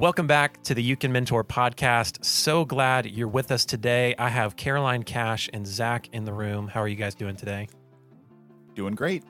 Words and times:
Welcome 0.00 0.26
back 0.26 0.62
to 0.62 0.74
the 0.74 0.82
You 0.82 0.96
Can 0.96 1.12
Mentor 1.12 1.44
podcast. 1.44 2.24
So 2.24 2.64
glad 2.64 3.04
you're 3.04 3.28
with 3.28 3.52
us 3.52 3.66
today. 3.66 4.14
I 4.18 4.30
have 4.30 4.56
Caroline 4.56 5.02
Cash 5.02 5.50
and 5.52 5.66
Zach 5.66 6.08
in 6.14 6.24
the 6.24 6.32
room. 6.32 6.68
How 6.68 6.80
are 6.80 6.88
you 6.88 6.96
guys 6.96 7.14
doing 7.14 7.36
today? 7.36 7.68
Doing 8.74 8.94
great. 8.94 9.24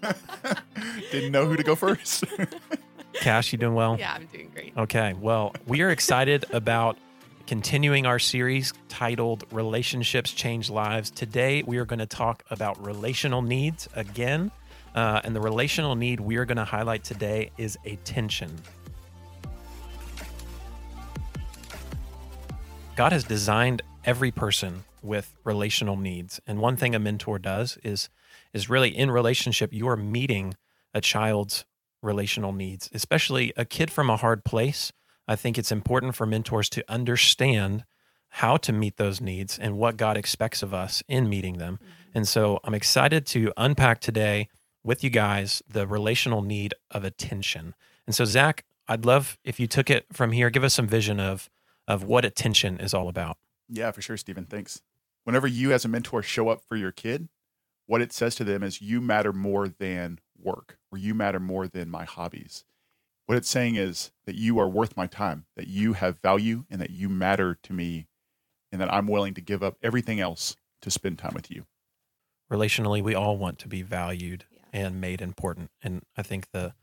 Didn't 1.10 1.30
know 1.30 1.44
who 1.44 1.58
to 1.58 1.62
go 1.62 1.74
first. 1.74 2.24
Cash, 3.12 3.52
you 3.52 3.58
doing 3.58 3.74
well? 3.74 3.98
Yeah, 3.98 4.14
I'm 4.14 4.24
doing 4.24 4.48
great. 4.48 4.72
Okay. 4.78 5.12
Well, 5.12 5.54
we 5.66 5.82
are 5.82 5.90
excited 5.90 6.46
about 6.54 6.96
continuing 7.46 8.06
our 8.06 8.18
series 8.18 8.72
titled 8.88 9.44
Relationships 9.52 10.32
Change 10.32 10.70
Lives. 10.70 11.10
Today, 11.10 11.64
we 11.64 11.76
are 11.76 11.84
going 11.84 11.98
to 11.98 12.06
talk 12.06 12.44
about 12.50 12.82
relational 12.82 13.42
needs 13.42 13.90
again. 13.94 14.52
Uh, 14.94 15.20
and 15.22 15.36
the 15.36 15.40
relational 15.42 15.96
need 15.96 16.18
we 16.18 16.36
are 16.36 16.46
going 16.46 16.56
to 16.56 16.64
highlight 16.64 17.04
today 17.04 17.50
is 17.58 17.76
attention. 17.84 18.56
God 22.94 23.12
has 23.12 23.24
designed 23.24 23.80
every 24.04 24.30
person 24.30 24.84
with 25.02 25.34
relational 25.44 25.96
needs. 25.96 26.40
And 26.46 26.60
one 26.60 26.76
thing 26.76 26.94
a 26.94 26.98
mentor 26.98 27.38
does 27.38 27.78
is 27.82 28.10
is 28.52 28.68
really 28.68 28.96
in 28.96 29.10
relationship 29.10 29.72
you 29.72 29.88
are 29.88 29.96
meeting 29.96 30.54
a 30.92 31.00
child's 31.00 31.64
relational 32.02 32.52
needs, 32.52 32.90
especially 32.92 33.52
a 33.56 33.64
kid 33.64 33.90
from 33.90 34.10
a 34.10 34.16
hard 34.16 34.44
place. 34.44 34.92
I 35.26 35.36
think 35.36 35.56
it's 35.56 35.72
important 35.72 36.14
for 36.14 36.26
mentors 36.26 36.68
to 36.70 36.84
understand 36.86 37.84
how 38.28 38.58
to 38.58 38.72
meet 38.72 38.98
those 38.98 39.20
needs 39.20 39.58
and 39.58 39.78
what 39.78 39.96
God 39.96 40.16
expects 40.18 40.62
of 40.62 40.74
us 40.74 41.02
in 41.08 41.28
meeting 41.28 41.58
them. 41.58 41.74
Mm-hmm. 41.76 42.18
And 42.18 42.28
so 42.28 42.60
I'm 42.62 42.74
excited 42.74 43.24
to 43.28 43.52
unpack 43.56 44.00
today 44.00 44.48
with 44.84 45.02
you 45.02 45.10
guys 45.10 45.62
the 45.68 45.86
relational 45.86 46.42
need 46.42 46.74
of 46.90 47.04
attention. 47.04 47.74
And 48.06 48.14
so 48.14 48.24
Zach, 48.26 48.64
I'd 48.86 49.06
love 49.06 49.38
if 49.44 49.58
you 49.58 49.66
took 49.66 49.88
it 49.88 50.06
from 50.12 50.32
here, 50.32 50.50
give 50.50 50.64
us 50.64 50.74
some 50.74 50.86
vision 50.86 51.20
of 51.20 51.48
of 51.92 52.02
what 52.04 52.24
attention 52.24 52.78
is 52.80 52.92
all 52.94 53.08
about. 53.08 53.36
yeah, 53.68 53.90
for 53.90 54.02
sure, 54.02 54.16
Stephen. 54.16 54.44
Thanks. 54.46 54.80
Whenever 55.24 55.46
you 55.46 55.72
as 55.72 55.84
a 55.84 55.88
mentor 55.88 56.22
show 56.22 56.48
up 56.48 56.62
for 56.68 56.76
your 56.76 56.90
kid, 56.92 57.28
what 57.86 58.00
it 58.02 58.12
says 58.12 58.34
to 58.36 58.44
them 58.44 58.62
is 58.62 58.80
you 58.82 59.00
matter 59.00 59.32
more 59.32 59.68
than 59.68 60.18
work 60.36 60.78
or 60.90 60.98
you 60.98 61.14
matter 61.14 61.38
more 61.40 61.68
than 61.68 61.88
my 61.90 62.04
hobbies. 62.04 62.64
What 63.26 63.38
it's 63.38 63.48
saying 63.48 63.76
is 63.76 64.10
that 64.26 64.34
you 64.34 64.58
are 64.58 64.68
worth 64.68 64.96
my 64.96 65.06
time, 65.06 65.46
that 65.56 65.68
you 65.68 65.92
have 65.92 66.18
value 66.20 66.64
and 66.68 66.80
that 66.80 66.90
you 66.90 67.08
matter 67.08 67.56
to 67.62 67.72
me 67.72 68.08
and 68.72 68.80
that 68.80 68.92
I'm 68.92 69.06
willing 69.06 69.34
to 69.34 69.40
give 69.40 69.62
up 69.62 69.76
everything 69.82 70.18
else 70.20 70.56
to 70.80 70.90
spend 70.90 71.18
time 71.18 71.34
with 71.34 71.50
you. 71.50 71.64
Relationally, 72.50 73.02
we 73.02 73.14
all 73.14 73.36
want 73.38 73.58
to 73.60 73.68
be 73.68 73.82
valued 73.82 74.44
Yeah. 74.50 74.60
and 74.72 75.00
made 75.00 75.22
important. 75.22 75.70
And 75.82 76.02
I 76.16 76.22
think 76.22 76.50
the 76.52 76.74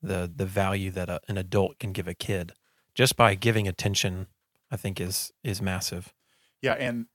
the 0.00 0.30
the 0.34 0.46
value 0.46 0.90
that 0.92 1.08
a, 1.08 1.20
an 1.28 1.36
adult 1.38 1.78
can 1.80 1.92
give 1.92 2.06
a 2.06 2.14
kid 2.14 2.52
just 2.94 3.16
by 3.16 3.34
giving 3.34 3.66
attention, 3.66 4.26
I 4.70 4.76
think 4.76 5.00
is 5.00 5.32
is 5.42 5.62
massive. 5.62 6.14
Yeah, 6.62 6.74
and 6.74 7.06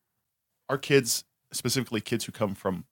our 0.69 0.77
kids, 0.77 1.25
specifically 1.51 2.01
kids 2.01 2.25
who 2.25 2.31
come 2.31 2.55
from 2.55 2.85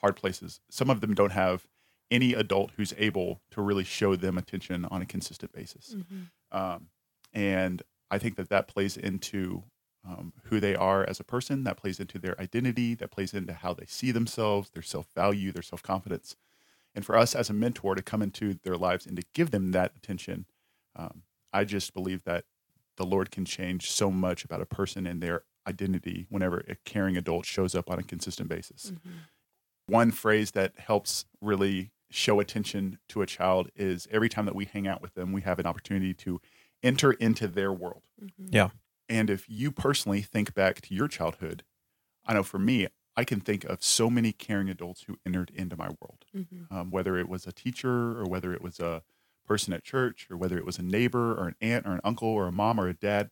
hard 0.00 0.16
places, 0.16 0.60
some 0.70 0.90
of 0.90 1.00
them 1.00 1.14
don't 1.14 1.32
have 1.32 1.66
any 2.10 2.34
adult 2.34 2.72
who's 2.76 2.92
able 2.98 3.40
to 3.50 3.62
really 3.62 3.84
show 3.84 4.14
them 4.14 4.36
attention 4.38 4.84
on 4.84 5.00
a 5.02 5.06
consistent 5.06 5.52
basis. 5.52 5.96
Um, 6.52 6.88
and 7.32 7.82
I 8.10 8.18
think 8.18 8.36
that 8.36 8.50
that 8.50 8.68
plays 8.68 8.96
into 8.96 9.64
um, 10.06 10.34
who 10.44 10.60
they 10.60 10.76
are 10.76 11.02
as 11.08 11.18
a 11.18 11.24
person. 11.24 11.64
That 11.64 11.76
plays 11.78 11.98
into 11.98 12.18
their 12.18 12.38
identity. 12.40 12.94
That 12.94 13.10
plays 13.10 13.32
into 13.32 13.54
how 13.54 13.72
they 13.72 13.86
see 13.86 14.12
themselves, 14.12 14.70
their 14.70 14.82
self 14.82 15.06
value, 15.14 15.50
their 15.50 15.62
self 15.62 15.82
confidence. 15.82 16.36
And 16.94 17.04
for 17.04 17.16
us 17.16 17.34
as 17.34 17.50
a 17.50 17.54
mentor 17.54 17.94
to 17.94 18.02
come 18.02 18.22
into 18.22 18.54
their 18.62 18.76
lives 18.76 19.06
and 19.06 19.16
to 19.16 19.24
give 19.34 19.50
them 19.50 19.72
that 19.72 19.92
attention, 19.96 20.46
um, 20.94 21.22
I 21.52 21.64
just 21.64 21.92
believe 21.92 22.22
that 22.24 22.44
the 22.96 23.04
Lord 23.04 23.30
can 23.30 23.44
change 23.44 23.90
so 23.90 24.10
much 24.10 24.44
about 24.44 24.60
a 24.60 24.66
person 24.66 25.06
and 25.06 25.22
their 25.22 25.42
identity 25.66 26.26
whenever 26.28 26.64
a 26.68 26.76
caring 26.84 27.16
adult 27.16 27.46
shows 27.46 27.74
up 27.74 27.90
on 27.90 27.98
a 27.98 28.02
consistent 28.02 28.48
basis. 28.48 28.92
Mm-hmm. 28.92 29.10
One 29.86 30.10
phrase 30.10 30.52
that 30.52 30.72
helps 30.78 31.26
really 31.40 31.90
show 32.10 32.40
attention 32.40 32.98
to 33.08 33.22
a 33.22 33.26
child 33.26 33.70
is 33.74 34.06
every 34.10 34.28
time 34.28 34.46
that 34.46 34.54
we 34.54 34.66
hang 34.66 34.86
out 34.86 35.02
with 35.02 35.14
them, 35.14 35.32
we 35.32 35.42
have 35.42 35.58
an 35.58 35.66
opportunity 35.66 36.14
to 36.14 36.40
enter 36.82 37.12
into 37.12 37.48
their 37.48 37.72
world. 37.72 38.02
Mm-hmm. 38.22 38.46
Yeah. 38.50 38.68
And 39.08 39.28
if 39.28 39.46
you 39.48 39.70
personally 39.70 40.22
think 40.22 40.54
back 40.54 40.80
to 40.82 40.94
your 40.94 41.08
childhood, 41.08 41.64
I 42.26 42.34
know 42.34 42.42
for 42.42 42.58
me, 42.58 42.88
I 43.16 43.24
can 43.24 43.40
think 43.40 43.64
of 43.64 43.82
so 43.82 44.10
many 44.10 44.32
caring 44.32 44.68
adults 44.68 45.04
who 45.06 45.18
entered 45.24 45.50
into 45.54 45.76
my 45.76 45.88
world, 46.00 46.24
mm-hmm. 46.34 46.74
um, 46.74 46.90
whether 46.90 47.16
it 47.16 47.28
was 47.28 47.46
a 47.46 47.52
teacher 47.52 48.18
or 48.18 48.24
whether 48.24 48.52
it 48.52 48.62
was 48.62 48.80
a 48.80 49.02
person 49.46 49.72
at 49.72 49.84
church 49.84 50.26
or 50.30 50.36
whether 50.36 50.56
it 50.58 50.66
was 50.66 50.78
a 50.78 50.82
neighbor 50.82 51.34
or 51.34 51.48
an 51.48 51.56
aunt 51.60 51.86
or 51.86 51.92
an 51.92 52.00
uncle 52.04 52.28
or 52.28 52.46
a 52.46 52.52
mom 52.52 52.80
or 52.80 52.88
a 52.88 52.94
dad. 52.94 53.30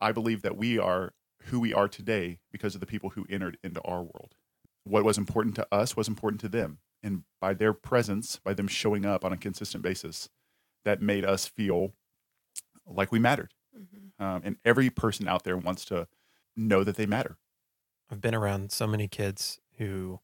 I 0.00 0.12
believe 0.12 0.42
that 0.42 0.56
we 0.56 0.78
are 0.78 1.12
who 1.44 1.60
we 1.60 1.74
are 1.74 1.88
today 1.88 2.38
because 2.52 2.74
of 2.74 2.80
the 2.80 2.86
people 2.86 3.10
who 3.10 3.26
entered 3.28 3.58
into 3.62 3.80
our 3.82 4.02
world. 4.02 4.34
What 4.84 5.04
was 5.04 5.18
important 5.18 5.54
to 5.56 5.66
us 5.72 5.96
was 5.96 6.08
important 6.08 6.40
to 6.42 6.48
them. 6.48 6.78
And 7.02 7.24
by 7.40 7.54
their 7.54 7.72
presence, 7.72 8.40
by 8.42 8.54
them 8.54 8.68
showing 8.68 9.04
up 9.04 9.24
on 9.24 9.32
a 9.32 9.36
consistent 9.36 9.82
basis, 9.82 10.28
that 10.84 11.02
made 11.02 11.24
us 11.24 11.46
feel 11.46 11.92
like 12.86 13.12
we 13.12 13.18
mattered. 13.18 13.52
Um, 14.18 14.42
and 14.44 14.56
every 14.64 14.90
person 14.90 15.28
out 15.28 15.44
there 15.44 15.56
wants 15.56 15.84
to 15.86 16.06
know 16.56 16.84
that 16.84 16.96
they 16.96 17.06
matter. 17.06 17.36
I've 18.10 18.20
been 18.20 18.34
around 18.34 18.70
so 18.70 18.86
many 18.86 19.08
kids 19.08 19.60
who 19.78 20.20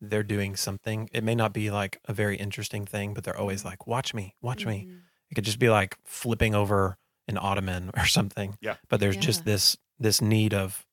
they're 0.00 0.22
doing 0.22 0.56
something. 0.56 1.08
It 1.12 1.24
may 1.24 1.34
not 1.34 1.52
be 1.52 1.70
like 1.70 2.00
a 2.06 2.12
very 2.12 2.36
interesting 2.36 2.84
thing, 2.86 3.14
but 3.14 3.24
they're 3.24 3.36
always 3.38 3.64
like, 3.64 3.86
"Watch 3.86 4.12
me, 4.14 4.34
watch 4.42 4.66
me." 4.66 4.88
It 5.30 5.34
could 5.34 5.44
just 5.44 5.58
be 5.58 5.70
like 5.70 5.96
flipping 6.04 6.54
over 6.54 6.96
an 7.28 7.38
ottoman 7.38 7.90
or 7.96 8.06
something. 8.06 8.56
Yeah. 8.60 8.76
But 8.88 9.00
there's 9.00 9.16
just 9.16 9.44
this 9.44 9.76
this 9.98 10.20
need 10.20 10.54
of 10.54 10.84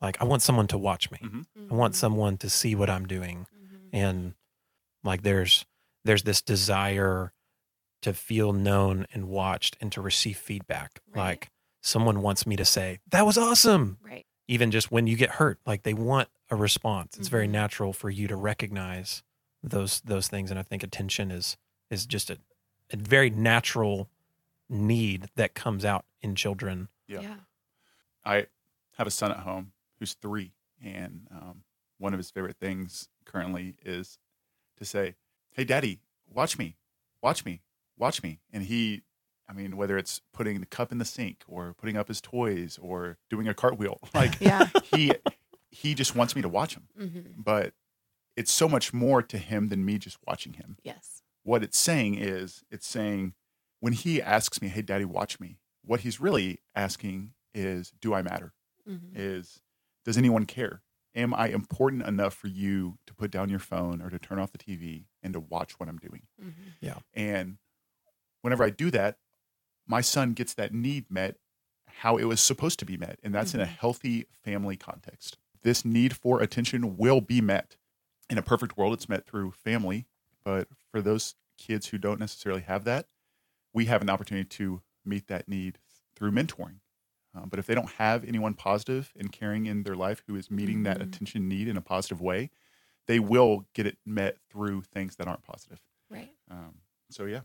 like 0.00 0.20
I 0.20 0.24
want 0.24 0.42
someone 0.42 0.66
to 0.68 0.78
watch 0.78 1.10
me. 1.10 1.18
Mhm. 1.22 1.44
I 1.70 1.74
want 1.74 1.94
someone 1.94 2.38
to 2.38 2.48
see 2.50 2.74
what 2.74 2.88
I'm 2.90 3.06
doing. 3.06 3.46
Mm-hmm. 3.54 3.96
and 3.96 4.34
like 5.04 5.22
there's 5.22 5.66
there's 6.04 6.22
this 6.22 6.40
desire 6.40 7.32
to 8.02 8.12
feel 8.14 8.52
known 8.52 9.06
and 9.12 9.28
watched 9.28 9.76
and 9.80 9.92
to 9.92 10.00
receive 10.00 10.36
feedback 10.38 11.00
Right. 11.14 11.22
like 11.22 11.50
someone 11.82 12.22
wants 12.22 12.46
me 12.46 12.56
to 12.56 12.64
say 12.64 12.98
that 13.10 13.26
was 13.26 13.36
awesome 13.36 13.98
Right. 14.02 14.24
Even 14.48 14.70
just 14.70 14.90
when 14.90 15.06
you 15.06 15.16
get 15.16 15.30
hurt 15.30 15.58
like 15.66 15.82
they 15.82 15.94
want 15.94 16.28
a 16.50 16.56
response 16.56 17.16
it's 17.18 17.28
very 17.28 17.46
Mhm. 17.48 17.50
natural 17.52 17.92
for 17.92 18.10
you 18.10 18.26
to 18.28 18.36
recognize 18.36 19.22
those 19.62 20.00
those 20.02 20.28
things 20.28 20.50
and 20.50 20.58
i 20.58 20.62
think 20.62 20.82
attention 20.82 21.30
is 21.30 21.56
is 21.90 22.06
just 22.06 22.30
a, 22.30 22.38
a 22.90 22.96
very 22.96 23.30
natural 23.30 24.08
need 24.68 25.28
that 25.36 25.54
comes 25.54 25.84
out 25.84 26.04
in 26.20 26.34
children 26.34 26.88
Yeah. 27.06 27.20
Yeah. 27.20 27.36
I 28.24 28.46
have 28.96 29.06
a 29.06 29.10
son 29.10 29.30
at 29.32 29.38
home 29.40 29.72
who's 29.98 30.14
three, 30.14 30.52
and 30.82 31.26
um, 31.30 31.64
one 31.98 32.14
of 32.14 32.18
his 32.18 32.30
favorite 32.30 32.56
things 32.58 33.08
currently 33.24 33.74
is 33.84 34.18
to 34.76 34.84
say, 34.84 35.16
"Hey, 35.50 35.64
Daddy, 35.64 36.00
watch 36.28 36.56
me, 36.56 36.76
watch 37.20 37.44
me, 37.44 37.62
watch 37.96 38.22
me." 38.22 38.38
And 38.52 38.62
he, 38.64 39.02
I 39.52 39.54
mean, 39.54 39.76
whether 39.76 39.98
it's 39.98 40.22
putting 40.32 40.60
the 40.60 40.66
cup 40.66 40.92
in 40.92 40.98
the 40.98 41.04
sink 41.04 41.42
or 41.46 41.74
putting 41.74 41.96
up 41.96 42.08
his 42.08 42.20
toys 42.22 42.78
or 42.80 43.18
doing 43.28 43.46
a 43.48 43.54
cartwheel, 43.54 43.98
like 44.14 44.40
Yeah. 44.40 44.68
he 44.82 45.14
he 45.70 45.94
just 45.94 46.14
wants 46.16 46.34
me 46.34 46.42
to 46.42 46.48
watch 46.48 46.74
him. 46.74 46.88
hmm 46.96 47.40
But 47.40 47.74
it's 48.36 48.52
so 48.52 48.66
much 48.68 48.94
more 48.94 49.22
to 49.22 49.36
him 49.38 49.68
than 49.68 49.84
me 49.84 49.98
just 49.98 50.16
watching 50.26 50.54
him. 50.54 50.78
Yes. 50.82 51.22
What 51.42 51.62
it's 51.62 51.78
saying 51.78 52.14
is, 52.16 52.64
it's 52.70 52.86
saying 52.86 53.34
when 53.80 53.92
he 53.92 54.22
asks 54.22 54.62
me, 54.62 54.68
"Hey, 54.68 54.80
Daddy, 54.82 55.04
watch 55.04 55.38
me," 55.40 55.58
what 55.84 56.00
he's 56.00 56.18
really 56.20 56.60
asking 56.74 57.34
is, 57.54 57.92
"Do 58.00 58.14
I 58.14 58.22
matter?" 58.22 58.54
hmm 58.86 58.96
is 59.14 59.60
does 60.04 60.16
anyone 60.16 60.46
care? 60.46 60.82
Am 61.14 61.34
I 61.34 61.48
important 61.48 62.04
enough 62.06 62.32
for 62.34 62.48
you 62.48 62.98
to 63.06 63.12
put 63.14 63.30
down 63.30 63.50
your 63.50 63.58
phone 63.58 64.00
or 64.00 64.08
to 64.08 64.18
turn 64.18 64.38
off 64.38 64.50
the 64.52 64.58
TV 64.58 65.04
and 65.22 65.34
to 65.34 65.40
watch 65.40 65.78
what 65.78 65.88
I'm 65.90 65.98
doing? 65.98 66.22
hmm 66.40 66.98
And 67.12 67.58
whenever 68.40 68.64
I 68.64 68.70
do 68.70 68.90
that, 68.92 69.18
my 69.86 70.00
son 70.00 70.32
gets 70.32 70.54
that 70.54 70.72
need 70.72 71.10
met 71.10 71.36
how 71.86 72.16
it 72.16 72.24
was 72.24 72.40
supposed 72.40 72.78
to 72.80 72.84
be 72.86 72.96
met. 72.96 73.18
And 73.22 73.34
that's 73.34 73.54
in 73.54 73.60
a 73.60 73.66
Mhm. 73.66 73.76
healthy 73.78 74.26
family 74.32 74.76
context. 74.76 75.38
This 75.62 75.84
need 75.84 76.16
for 76.16 76.40
attention 76.40 76.96
will 76.96 77.20
be 77.20 77.40
met. 77.40 77.76
In 78.30 78.38
a 78.38 78.42
perfect 78.42 78.76
world, 78.76 78.94
it's 78.94 79.08
met 79.08 79.26
through 79.26 79.52
family. 79.52 80.06
But 80.44 80.68
for 80.90 81.02
those 81.02 81.34
kids 81.58 81.88
who 81.88 81.98
don't 81.98 82.18
necessarily 82.18 82.62
have 82.62 82.84
that, 82.84 83.08
we 83.72 83.86
have 83.86 84.02
an 84.02 84.10
opportunity 84.10 84.48
to 84.48 84.82
meet 85.04 85.26
that 85.28 85.48
need 85.48 85.78
through 86.16 86.32
mentoring. 86.32 86.80
Um, 87.34 87.48
but 87.48 87.58
if 87.58 87.66
they 87.66 87.74
don't 87.74 87.92
have 87.92 88.24
anyone 88.24 88.54
positive 88.54 89.12
and 89.16 89.32
caring 89.32 89.66
in 89.66 89.84
their 89.84 89.96
life 89.96 90.22
who 90.26 90.34
is 90.36 90.50
meeting 90.50 90.82
that 90.84 91.00
Mhm. 91.00 91.02
attention 91.02 91.48
need 91.48 91.68
in 91.68 91.76
a 91.76 91.82
positive 91.82 92.20
way, 92.20 92.50
they 93.06 93.20
will 93.20 93.68
get 93.74 93.86
it 93.86 93.98
met 94.06 94.38
through 94.50 94.82
things 94.82 95.16
that 95.16 95.28
aren't 95.28 95.42
positive. 95.44 95.82
Right. 96.10 96.34
Um, 96.50 96.82
so 97.10 97.24
yeah, 97.26 97.42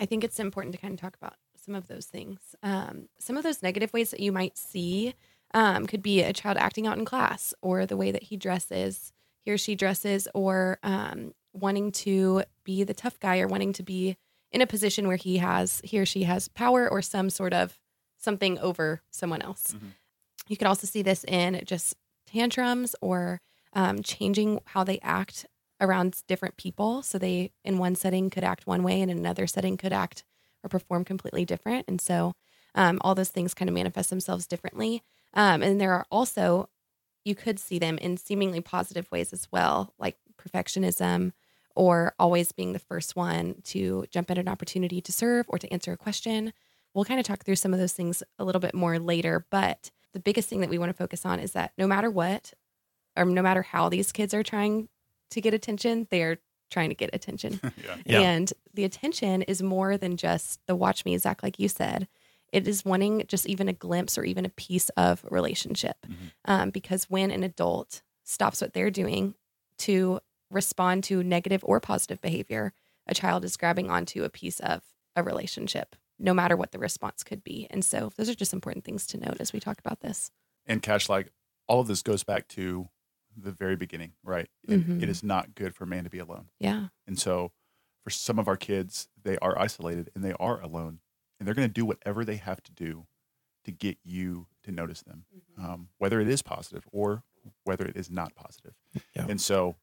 I 0.00 0.06
think 0.06 0.24
it's 0.24 0.40
important 0.40 0.74
to 0.74 0.80
kind 0.80 0.94
of 0.94 1.00
talk 1.00 1.16
about 1.20 1.34
some 1.56 1.74
of 1.74 1.86
those 1.88 2.06
things. 2.06 2.40
Um, 2.62 3.08
some 3.18 3.36
of 3.36 3.42
those 3.42 3.62
negative 3.62 3.92
ways 3.92 4.10
that 4.10 4.20
you 4.20 4.32
might 4.32 4.56
see 4.56 5.14
um, 5.52 5.86
could 5.86 6.02
be 6.02 6.22
a 6.22 6.32
child 6.32 6.56
acting 6.56 6.86
out 6.86 6.98
in 6.98 7.04
class 7.04 7.52
or 7.60 7.84
the 7.86 7.96
way 7.96 8.10
that 8.10 8.24
he 8.24 8.36
dresses, 8.36 9.12
he 9.44 9.50
or 9.52 9.58
she 9.58 9.74
dresses, 9.74 10.26
or 10.34 10.78
um, 10.82 11.34
wanting 11.52 11.92
to 11.92 12.44
be 12.64 12.82
the 12.82 12.94
tough 12.94 13.20
guy 13.20 13.40
or 13.40 13.46
wanting 13.46 13.72
to 13.74 13.82
be 13.82 14.16
in 14.52 14.62
a 14.62 14.66
position 14.66 15.06
where 15.06 15.16
he 15.16 15.36
has 15.38 15.80
he 15.84 15.98
or 15.98 16.06
she 16.06 16.22
has 16.24 16.48
power 16.48 16.88
or 16.88 17.02
some 17.02 17.28
sort 17.30 17.52
of 17.52 17.78
something 18.18 18.58
over 18.58 19.02
someone 19.10 19.42
else. 19.42 19.74
Mhm. 19.76 19.92
You 20.48 20.56
could 20.56 20.66
also 20.66 20.86
see 20.86 21.02
this 21.02 21.24
in 21.24 21.60
just 21.64 21.94
tantrums 22.26 22.96
or 23.00 23.40
um, 23.72 24.02
changing 24.02 24.60
how 24.66 24.82
they 24.84 24.98
act 25.00 25.46
around 25.80 26.22
different 26.28 26.56
people. 26.56 27.02
So 27.02 27.18
they, 27.18 27.52
in 27.64 27.78
one 27.78 27.94
setting, 27.94 28.30
could 28.30 28.44
act 28.44 28.66
one 28.66 28.82
way, 28.82 29.00
and 29.00 29.10
in 29.10 29.18
another 29.18 29.46
setting, 29.46 29.76
could 29.76 29.92
act 29.92 30.24
or 30.62 30.68
perform 30.68 31.04
completely 31.04 31.44
different. 31.44 31.86
And 31.88 32.00
so 32.00 32.32
um, 32.74 32.98
all 33.02 33.14
those 33.14 33.30
things 33.30 33.54
kind 33.54 33.68
of 33.68 33.74
manifest 33.74 34.10
themselves 34.10 34.46
differently. 34.46 35.02
Um, 35.34 35.62
and 35.62 35.80
there 35.80 35.92
are 35.92 36.06
also, 36.10 36.68
you 37.24 37.34
could 37.34 37.58
see 37.58 37.78
them 37.78 37.98
in 37.98 38.16
seemingly 38.16 38.60
positive 38.60 39.10
ways 39.10 39.32
as 39.32 39.48
well, 39.50 39.94
like 39.98 40.16
perfectionism 40.36 41.32
or 41.74 42.14
always 42.18 42.52
being 42.52 42.72
the 42.72 42.78
first 42.78 43.16
one 43.16 43.54
to 43.64 44.04
jump 44.10 44.30
at 44.30 44.38
an 44.38 44.48
opportunity 44.48 45.00
to 45.00 45.12
serve 45.12 45.46
or 45.48 45.58
to 45.58 45.72
answer 45.72 45.92
a 45.92 45.96
question. 45.96 46.52
We'll 46.92 47.04
kind 47.04 47.20
of 47.20 47.26
talk 47.26 47.44
through 47.44 47.56
some 47.56 47.72
of 47.72 47.78
those 47.78 47.92
things 47.92 48.22
a 48.38 48.44
little 48.44 48.60
bit 48.60 48.74
more 48.74 48.98
later. 48.98 49.46
But 49.50 49.90
the 50.12 50.20
biggest 50.20 50.48
thing 50.48 50.60
that 50.60 50.70
we 50.70 50.78
want 50.78 50.90
to 50.90 50.96
focus 50.96 51.24
on 51.24 51.38
is 51.38 51.52
that 51.52 51.72
no 51.78 51.86
matter 51.86 52.10
what, 52.10 52.52
or 53.16 53.24
no 53.24 53.42
matter 53.42 53.62
how 53.62 53.88
these 53.88 54.12
kids 54.12 54.34
are 54.34 54.42
trying 54.42 54.88
to 55.30 55.40
get 55.40 55.54
attention, 55.54 56.06
they 56.10 56.22
are 56.22 56.38
trying 56.70 56.88
to 56.90 56.94
get 56.94 57.10
attention. 57.12 57.60
yeah, 57.84 57.96
Yeah. 58.06 58.20
And 58.20 58.52
the 58.74 58.84
attention 58.84 59.42
is 59.42 59.62
more 59.62 59.96
than 59.96 60.16
just 60.16 60.60
the 60.66 60.76
watch 60.76 61.04
me, 61.04 61.16
Zach, 61.18 61.42
like 61.42 61.58
you 61.58 61.68
said. 61.68 62.06
It 62.52 62.66
is 62.66 62.84
wanting 62.84 63.24
just 63.28 63.46
even 63.46 63.68
a 63.68 63.72
glimpse 63.72 64.18
or 64.18 64.24
even 64.24 64.44
a 64.44 64.50
piece 64.50 64.88
of 64.90 65.24
relationship. 65.30 65.96
Mhm. 66.06 66.14
Um, 66.44 66.70
because 66.70 67.04
when 67.04 67.30
an 67.30 67.42
adult 67.44 68.02
stops 68.24 68.60
what 68.60 68.72
they're 68.72 68.90
doing 68.90 69.34
to 69.78 70.20
respond 70.50 71.04
to 71.04 71.22
negative 71.22 71.62
or 71.64 71.80
positive 71.80 72.20
behavior, 72.20 72.72
a 73.06 73.14
child 73.14 73.44
is 73.44 73.56
grabbing 73.56 73.88
onto 73.90 74.24
a 74.24 74.28
piece 74.28 74.60
of 74.60 74.82
a 75.16 75.22
relationship, 75.22 75.96
no 76.18 76.34
matter 76.34 76.56
what 76.56 76.72
the 76.72 76.78
response 76.78 77.22
could 77.24 77.42
be. 77.44 77.66
And 77.70 77.84
so 77.84 78.12
those 78.16 78.28
are 78.28 78.34
just 78.34 78.52
important 78.52 78.84
things 78.84 79.06
to 79.08 79.18
note 79.18 79.36
as 79.40 79.52
we 79.52 79.60
talk 79.60 79.78
about 79.78 80.00
this. 80.00 80.30
and 80.66 80.82
cash 80.82 81.08
like 81.08 81.32
all 81.66 81.80
of 81.80 81.86
this 81.88 82.02
goes 82.02 82.22
back 82.22 82.46
to 82.48 82.88
the 83.36 83.52
very 83.52 83.76
beginning, 83.76 84.12
right? 84.22 84.48
It, 84.64 84.86
Mhm. 84.86 85.02
it 85.02 85.08
is 85.08 85.22
not 85.22 85.54
good 85.54 85.74
for 85.74 85.86
man 85.86 86.04
to 86.04 86.10
be 86.10 86.18
alone. 86.18 86.50
Yeah. 86.58 86.88
And 87.06 87.18
so 87.18 87.52
for 88.04 88.10
some 88.10 88.38
of 88.38 88.48
our 88.48 88.56
kids, 88.56 89.08
they 89.22 89.36
are 89.38 89.58
isolated 89.58 90.10
and 90.14 90.24
they 90.24 90.32
are 90.34 90.60
alone 90.60 91.00
and 91.38 91.46
they're 91.46 91.54
going 91.54 91.68
to 91.68 91.72
do 91.72 91.84
whatever 91.84 92.24
they 92.24 92.36
have 92.36 92.62
to 92.64 92.72
do 92.72 93.06
to 93.64 93.70
get 93.72 93.98
you 94.02 94.46
to 94.62 94.72
notice 94.72 95.02
them, 95.02 95.26
um, 95.58 95.90
whether 95.98 96.20
it 96.20 96.28
is 96.28 96.42
positive 96.42 96.84
or 96.92 97.24
whether 97.64 97.84
it 97.86 97.96
is 97.96 98.10
not 98.10 98.34
positive. 98.34 98.74
Yeah. 99.14 99.26
And 99.28 99.40
so 99.40 99.76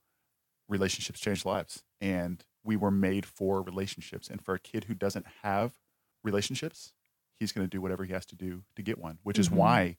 relationships 0.68 1.20
change 1.20 1.46
lives 1.46 1.84
and 2.02 2.44
we 2.64 2.76
were 2.76 2.92
made 2.92 3.26
for 3.26 3.62
relationships. 3.62 4.28
And 4.30 4.42
for 4.44 4.54
a 4.56 4.60
kid 4.60 4.86
who 4.86 4.94
doesn't 4.94 5.26
have 5.44 5.80
relationships, 6.24 6.92
he's 7.36 7.52
going 7.52 7.66
to 7.66 7.70
do 7.70 7.82
whatever 7.82 8.04
he 8.04 8.14
has 8.14 8.26
to 8.28 8.36
do 8.36 8.64
to 8.76 8.82
get 8.82 8.98
one, 8.98 9.20
which 9.24 9.40
is 9.40 9.50
Mhm. 9.50 9.54
why 9.54 9.98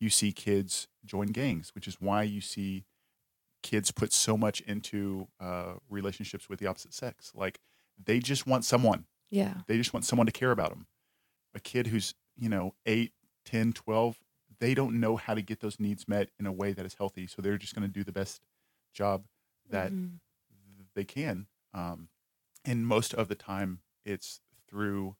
you 0.00 0.10
see 0.10 0.32
kids 0.32 0.88
join 1.04 1.28
gangs, 1.28 1.74
which 1.74 1.88
is 1.88 2.00
why 2.00 2.22
you 2.22 2.40
see 2.40 2.84
kids 3.62 3.90
put 3.90 4.12
so 4.12 4.36
much 4.36 4.60
into 4.62 5.28
uh, 5.40 5.74
relationships 5.88 6.48
with 6.48 6.58
the 6.60 6.66
opposite 6.66 6.92
sex. 6.94 7.32
Like 7.34 7.58
they 8.02 8.18
just 8.18 8.46
want 8.46 8.64
someone. 8.64 9.06
Yeah. 9.30 9.54
They 9.66 9.76
just 9.76 9.92
want 9.92 10.04
someone 10.04 10.26
to 10.26 10.32
care 10.32 10.50
about 10.52 10.70
them. 10.70 10.86
A 11.54 11.60
kid 11.60 11.88
who's, 11.88 12.14
you 12.36 12.48
know, 12.48 12.74
8, 12.84 13.12
10, 13.44 13.72
12, 13.72 14.18
they 14.60 14.74
don't 14.74 15.00
know 15.00 15.16
how 15.16 15.34
to 15.34 15.42
get 15.42 15.60
those 15.60 15.80
needs 15.80 16.06
met 16.06 16.30
in 16.38 16.46
a 16.46 16.52
way 16.52 16.72
that 16.72 16.86
is 16.86 16.94
healthy. 16.94 17.26
So 17.26 17.40
they're 17.42 17.58
just 17.58 17.74
going 17.74 17.86
to 17.88 17.92
do 17.92 18.04
the 18.04 18.12
best 18.12 18.42
job 18.92 19.24
that 19.70 19.90
Mhm. 19.92 20.18
they 20.94 21.04
can. 21.04 21.46
Um, 21.74 22.08
and 22.64 22.86
most 22.86 23.14
of 23.14 23.28
the 23.28 23.34
time, 23.34 23.80
it's 24.04 24.40
through 24.68 25.16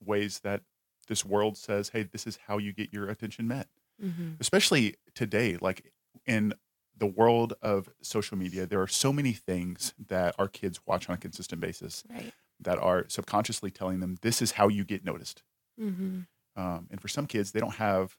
ways 0.00 0.40
that 0.40 0.62
this 1.08 1.24
world 1.24 1.56
says, 1.56 1.90
hey, 1.90 2.02
this 2.02 2.26
is 2.26 2.36
how 2.48 2.58
you 2.58 2.72
get 2.72 2.92
your 2.92 3.08
attention 3.08 3.46
met. 3.48 3.68
Mhm. 4.02 4.40
Especially 4.40 4.96
today, 5.14 5.56
like 5.60 5.92
in 6.26 6.52
the 6.96 7.06
world 7.06 7.54
of 7.62 7.88
social 8.02 8.36
media, 8.38 8.66
there 8.66 8.80
are 8.80 8.86
so 8.86 9.12
many 9.12 9.32
things 9.32 9.94
that 9.98 10.34
our 10.38 10.48
kids 10.48 10.80
watch 10.86 11.08
on 11.08 11.14
a 11.14 11.18
consistent 11.18 11.60
basis 11.60 12.04
Right. 12.08 12.32
that 12.60 12.78
are 12.78 13.06
subconsciously 13.08 13.70
telling 13.70 14.00
them 14.00 14.16
this 14.22 14.40
is 14.40 14.52
how 14.52 14.68
you 14.68 14.84
get 14.84 15.04
noticed. 15.04 15.42
hmm 15.78 16.22
Um, 16.56 16.88
and 16.90 17.00
for 17.02 17.08
some 17.08 17.26
kids, 17.26 17.52
they 17.52 17.60
don't 17.60 17.74
have 17.74 18.16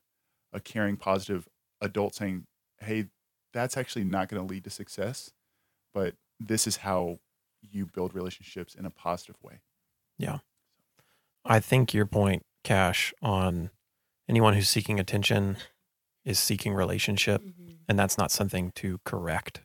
a 0.53 0.59
caring, 0.59 0.95
positive 0.95 1.47
adult 1.81 2.13
saying, 2.13 2.45
hey, 2.79 3.09
that's 3.51 3.75
actually 3.75 4.03
not 4.05 4.29
going 4.29 4.39
to 4.45 4.47
lead 4.53 4.63
to 4.65 4.69
success, 4.69 5.33
but 5.93 6.15
this 6.39 6.67
is 6.67 6.77
how 6.77 7.19
you 7.61 7.87
build 7.87 8.13
relationships 8.13 8.75
in 8.75 8.85
a 8.85 8.91
positive 8.91 9.41
way. 9.41 9.61
Yeah. 10.19 10.39
I 11.43 11.59
think 11.59 11.93
your 11.95 12.05
point, 12.05 12.45
Cash, 12.63 13.11
on 13.21 13.71
anyone 14.27 14.53
who's 14.53 14.69
seeking 14.69 14.99
attention 14.99 15.57
is 16.25 16.39
seeking 16.39 16.73
relationship, 16.73 17.41
Mhm. 17.41 17.79
and 17.87 17.97
that's 17.97 18.17
not 18.17 18.31
something 18.31 18.71
to 18.73 18.99
correct. 19.05 19.61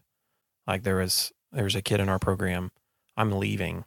Like 0.66 0.82
there 0.84 0.96
was 0.96 1.32
there 1.50 1.64
was 1.64 1.74
a 1.74 1.82
kid 1.82 2.00
in 2.00 2.08
our 2.08 2.18
program. 2.18 2.70
I'm 3.16 3.32
leaving, 3.32 3.84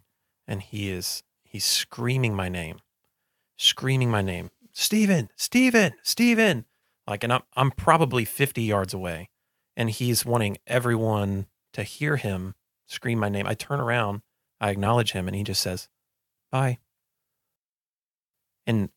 and 0.47 0.61
he 0.61 0.89
is 0.89 1.23
he's 1.43 1.65
screaming 1.65 2.35
my 2.35 2.49
name, 2.49 2.79
screaming 3.57 4.11
my 4.11 4.21
name, 4.21 4.51
Steven, 4.71 5.29
Steven, 5.35 5.93
Steven. 6.03 6.65
Like, 7.07 7.23
and 7.23 7.31
I'm 7.33 7.43
I'm 7.53 7.71
probably 7.71 8.25
50 8.25 8.61
yards 8.63 8.93
away, 8.93 9.29
and 9.75 9.89
he's 9.89 10.25
wanting 10.25 10.57
everyone 10.67 11.47
to 11.73 11.83
hear 11.83 12.17
him 12.17 12.55
scream 12.87 13.19
my 13.19 13.29
name. 13.29 13.47
I 13.47 13.53
turn 13.55 13.79
around, 13.79 14.21
I 14.59 14.69
acknowledge 14.69 15.13
him, 15.13 15.27
and 15.27 15.35
he 15.35 15.43
just 15.43 15.61
says, 15.61 15.89
"Bye." 16.51 16.79
And 18.67 18.89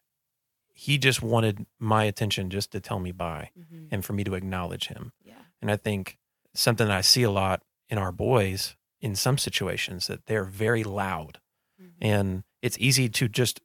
he 0.81 0.97
just 0.97 1.21
wanted 1.23 1.67
my 1.81 2.05
attention 2.05 2.51
just 2.51 2.71
to 2.71 2.79
tell 2.81 3.01
me 3.01 3.11
bye 3.11 3.51
Mhm. 3.59 3.89
and 3.91 4.05
for 4.05 4.13
me 4.13 4.23
to 4.23 4.35
acknowledge 4.35 4.87
him. 4.87 5.13
Yeah. 5.25 5.43
And 5.61 5.73
I 5.73 5.77
think 5.77 6.19
something 6.55 6.87
that 6.87 6.97
I 6.97 7.01
see 7.01 7.25
a 7.25 7.31
lot 7.33 7.65
in 7.89 7.99
our 7.99 8.13
boys 8.13 8.77
in 9.01 9.17
some 9.17 9.39
situations 9.39 10.07
that 10.07 10.27
they're 10.27 10.45
very 10.45 10.85
loud 10.85 11.41
Mhm. 11.83 11.95
and 12.01 12.45
it's 12.63 12.79
easy 12.79 13.09
to 13.09 13.29
just 13.29 13.61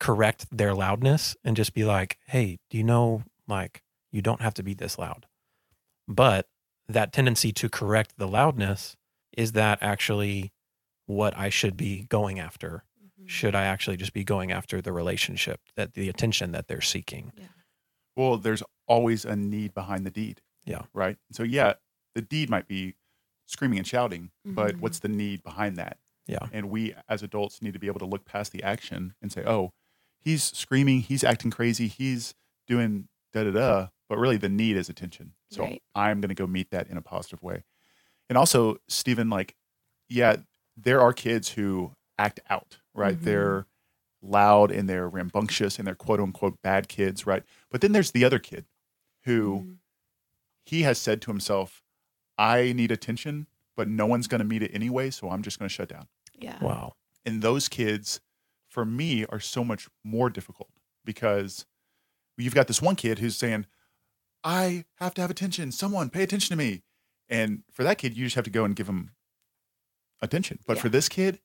correct 0.00 0.46
their 0.50 0.74
loudness 0.74 1.36
and 1.44 1.54
just 1.54 1.74
be 1.74 1.84
like, 1.84 2.18
"Hey, 2.26 2.58
do 2.70 2.78
you 2.78 2.84
know 2.84 3.24
like 3.46 3.82
you 4.10 4.22
don't 4.22 4.40
have 4.40 4.54
to 4.54 4.62
be 4.62 4.72
this 4.72 4.96
loud." 4.98 5.26
But 6.06 6.48
that 6.88 7.12
tendency 7.12 7.52
to 7.52 7.68
correct 7.68 8.14
the 8.16 8.26
loudness 8.28 8.96
is 9.36 9.52
that 9.52 9.82
actually 9.82 10.52
what 11.04 11.36
I 11.36 11.50
should 11.50 11.76
be 11.76 12.04
going 12.04 12.38
after? 12.38 12.84
Should 13.28 13.54
I 13.54 13.64
actually 13.64 13.96
just 13.98 14.12
be 14.14 14.24
going 14.24 14.50
after 14.52 14.80
the 14.80 14.90
relationship 14.92 15.60
that 15.76 15.92
the 15.94 16.08
attention 16.08 16.52
that 16.52 16.66
they're 16.66 16.80
seeking? 16.80 17.32
Well, 18.16 18.36
there's 18.38 18.62
always 18.86 19.24
a 19.24 19.36
need 19.36 19.74
behind 19.74 20.06
the 20.06 20.10
deed. 20.10 20.40
Yeah. 20.64 20.82
Right. 20.92 21.16
So, 21.32 21.42
yeah, 21.42 21.74
the 22.14 22.22
deed 22.22 22.50
might 22.50 22.66
be 22.66 22.94
screaming 23.46 23.78
and 23.78 23.86
shouting, 23.86 24.30
but 24.44 24.76
Mhm. 24.76 24.80
what's 24.80 24.98
the 25.00 25.08
need 25.08 25.42
behind 25.42 25.76
that? 25.76 25.98
Yeah. 26.26 26.48
And 26.52 26.70
we 26.70 26.94
as 27.08 27.22
adults 27.22 27.62
need 27.62 27.74
to 27.74 27.78
be 27.78 27.86
able 27.86 28.00
to 28.00 28.06
look 28.06 28.24
past 28.24 28.52
the 28.52 28.62
action 28.62 29.14
and 29.22 29.30
say, 29.30 29.44
oh, 29.46 29.72
he's 30.18 30.42
screaming, 30.44 31.00
he's 31.00 31.22
acting 31.24 31.50
crazy, 31.50 31.86
he's 31.86 32.34
doing 32.66 33.08
da 33.32 33.44
da 33.44 33.50
da. 33.50 33.88
But 34.08 34.18
really, 34.18 34.38
the 34.38 34.48
need 34.48 34.76
is 34.76 34.88
attention. 34.88 35.34
So 35.50 35.62
Right. 35.64 35.82
I'm 35.94 36.20
going 36.22 36.30
to 36.30 36.34
go 36.34 36.46
meet 36.46 36.70
that 36.70 36.88
in 36.88 36.96
a 36.96 37.02
positive 37.02 37.42
way. 37.42 37.64
And 38.28 38.36
also, 38.38 38.78
Stephen, 38.88 39.28
like, 39.30 39.54
yeah, 40.08 40.36
there 40.76 41.00
are 41.02 41.12
kids 41.12 41.50
who 41.50 41.92
act 42.18 42.40
out, 42.50 42.78
right? 42.98 43.16
Mhm. 43.18 43.22
They're 43.24 43.66
loud 44.20 44.70
and 44.72 44.88
they're 44.88 45.08
rambunctious 45.08 45.78
and 45.78 45.86
they're 45.86 45.94
quote 45.94 46.20
unquote 46.20 46.60
bad 46.62 46.88
kids, 46.88 47.26
right? 47.26 47.44
But 47.70 47.80
then 47.80 47.92
there's 47.92 48.10
the 48.10 48.24
other 48.24 48.38
kid 48.38 48.66
who 49.24 49.60
Mhm. 49.60 49.78
he 50.66 50.82
has 50.82 50.98
said 50.98 51.22
to 51.22 51.30
himself, 51.30 51.82
I 52.36 52.72
need 52.72 52.90
attention, 52.90 53.46
but 53.76 53.88
no 53.88 54.06
one's 54.06 54.26
going 54.26 54.40
to 54.40 54.44
meet 54.44 54.62
it 54.62 54.72
anyway. 54.74 55.10
So 55.10 55.30
I'm 55.30 55.42
just 55.42 55.58
going 55.58 55.68
to 55.68 55.74
shut 55.74 55.88
down. 55.88 56.08
Yeah. 56.34 56.62
Wow. 56.62 56.96
And 57.24 57.42
those 57.42 57.68
kids, 57.68 58.20
for 58.68 58.84
me, 58.84 59.24
are 59.26 59.40
so 59.40 59.64
much 59.64 59.88
more 60.04 60.30
difficult 60.30 60.70
because 61.04 61.66
you've 62.36 62.54
got 62.54 62.66
this 62.68 62.82
one 62.82 62.96
kid 62.96 63.18
who's 63.18 63.36
saying, 63.36 63.66
I 64.44 64.84
have 64.96 65.14
to 65.14 65.20
have 65.20 65.30
attention. 65.30 65.72
Someone 65.72 66.10
pay 66.10 66.22
attention 66.22 66.50
to 66.50 66.56
me. 66.56 66.82
And 67.28 67.64
for 67.72 67.82
that 67.84 67.98
kid, 67.98 68.16
you 68.16 68.24
just 68.26 68.36
have 68.36 68.44
to 68.44 68.50
go 68.50 68.64
and 68.64 68.74
give 68.76 68.88
him 68.88 69.10
attention. 70.22 70.58
But 70.66 70.78
for 70.78 70.88
this 70.88 71.08
kid, 71.08 71.40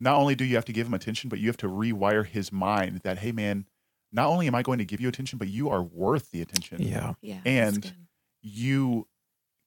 not 0.00 0.16
only 0.16 0.34
do 0.34 0.44
you 0.44 0.54
have 0.56 0.64
to 0.66 0.72
give 0.72 0.86
him 0.86 0.94
attention, 0.94 1.28
but 1.28 1.38
you 1.38 1.46
have 1.48 1.56
to 1.58 1.68
rewire 1.68 2.24
his 2.26 2.50
mind 2.50 3.00
that, 3.04 3.18
hey, 3.18 3.32
man, 3.32 3.66
not 4.12 4.26
only 4.26 4.46
am 4.46 4.54
I 4.54 4.62
going 4.62 4.78
to 4.78 4.84
give 4.84 5.00
you 5.00 5.08
attention, 5.08 5.38
but 5.38 5.48
you 5.48 5.68
are 5.68 5.82
worth 5.82 6.30
the 6.30 6.40
attention. 6.42 6.82
Yeah. 6.82 7.14
Yeah. 7.20 7.40
And. 7.44 7.94
You 8.42 9.06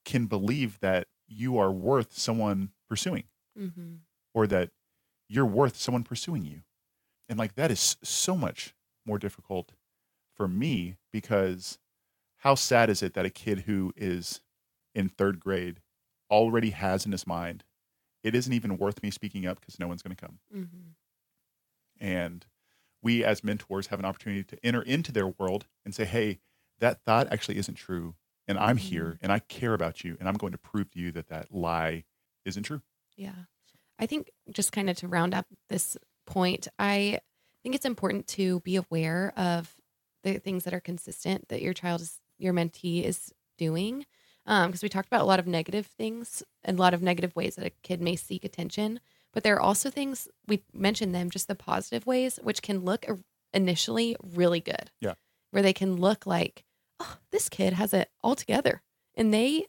can 0.04 0.26
believe 0.26 0.80
that 0.80 1.06
you 1.28 1.56
are 1.58 1.70
worth 1.70 2.18
someone 2.18 2.72
pursuing 2.88 3.28
Mhm. 3.56 4.00
or 4.34 4.48
that 4.48 4.72
you're 5.28 5.46
worth 5.46 5.76
someone 5.76 6.02
pursuing 6.02 6.44
you. 6.44 6.64
And 7.28 7.38
like 7.38 7.54
that 7.54 7.70
is 7.70 7.96
so 8.02 8.36
much 8.36 8.74
more 9.06 9.20
difficult 9.20 9.74
for 10.34 10.48
me 10.48 10.96
because 11.12 11.78
how 12.38 12.56
sad 12.56 12.90
is 12.90 13.00
it 13.00 13.14
that 13.14 13.24
a 13.24 13.30
kid 13.30 13.60
who 13.60 13.92
is 13.96 14.40
in 14.92 15.08
third 15.08 15.38
grade 15.38 15.80
already 16.28 16.70
has 16.70 17.06
in 17.06 17.12
his 17.12 17.28
mind, 17.28 17.62
it 18.24 18.34
isn't 18.34 18.52
even 18.52 18.78
worth 18.78 19.02
me 19.02 19.10
speaking 19.10 19.46
up 19.46 19.60
because 19.60 19.78
no 19.78 19.86
one's 19.86 20.02
going 20.02 20.16
to 20.16 20.26
come. 20.26 20.38
Mhm. 20.52 20.94
And 22.00 22.46
we 23.02 23.22
as 23.22 23.44
mentors 23.44 23.88
have 23.88 23.98
an 24.00 24.04
opportunity 24.04 24.42
to 24.42 24.66
enter 24.66 24.82
into 24.82 25.12
their 25.12 25.28
world 25.28 25.66
and 25.84 25.94
say, 25.94 26.04
hey, 26.04 26.40
that 26.80 27.04
thought 27.04 27.30
actually 27.32 27.58
isn't 27.58 27.74
true. 27.76 28.16
And 28.48 28.58
I'm 28.58 28.78
here 28.78 29.18
and 29.22 29.30
I 29.30 29.38
care 29.38 29.74
about 29.74 30.02
you 30.04 30.16
and 30.18 30.28
I'm 30.28 30.34
going 30.34 30.52
to 30.52 30.58
prove 30.58 30.90
to 30.92 30.98
you 30.98 31.12
that 31.12 31.28
that 31.28 31.52
lie 31.54 32.04
isn't 32.44 32.64
true. 32.64 32.82
Yeah. 33.16 33.44
I 33.98 34.06
think 34.06 34.30
just 34.50 34.72
kind 34.72 34.90
of 34.90 34.96
to 34.98 35.08
round 35.08 35.34
up 35.34 35.46
this 35.68 35.96
point, 36.26 36.66
I 36.78 37.20
think 37.62 37.74
it's 37.74 37.86
important 37.86 38.26
to 38.28 38.60
be 38.60 38.76
aware 38.76 39.32
of 39.36 39.72
the 40.24 40.38
things 40.38 40.64
that 40.64 40.74
are 40.74 40.80
consistent 40.80 41.48
that 41.48 41.62
your 41.62 41.74
child 41.74 42.00
is, 42.00 42.18
your 42.38 42.52
mentee 42.52 43.04
is 43.04 43.32
doing. 43.56 44.04
Because 44.44 44.82
we 44.82 44.88
talked 44.88 45.08
about 45.08 45.22
a 45.22 45.26
lot 45.26 45.38
of 45.38 45.46
negative 45.46 45.86
things 45.86 46.42
and 46.62 46.78
a 46.78 46.82
lot 46.82 46.94
of 46.94 47.02
negative 47.02 47.34
ways 47.34 47.56
that 47.56 47.66
a 47.66 47.72
kid 47.82 48.00
may 48.00 48.16
seek 48.16 48.44
attention. 48.44 49.00
But 49.32 49.42
there 49.42 49.56
are 49.56 49.60
also 49.60 49.90
things, 49.90 50.28
we 50.46 50.62
mentioned 50.72 51.14
them, 51.14 51.30
just 51.30 51.48
the 51.48 51.54
positive 51.54 52.06
ways, 52.06 52.38
which 52.42 52.62
can 52.62 52.84
look 52.84 53.06
initially 53.52 54.16
really 54.22 54.60
good. 54.60 54.90
Yeah. 55.00 55.14
Where 55.50 55.62
they 55.62 55.72
can 55.72 55.96
look 55.96 56.26
like, 56.26 56.64
oh, 57.00 57.16
this 57.30 57.48
kid 57.48 57.72
has 57.72 57.94
it 57.94 58.10
all 58.22 58.34
together. 58.34 58.82
And 59.16 59.32
they 59.32 59.66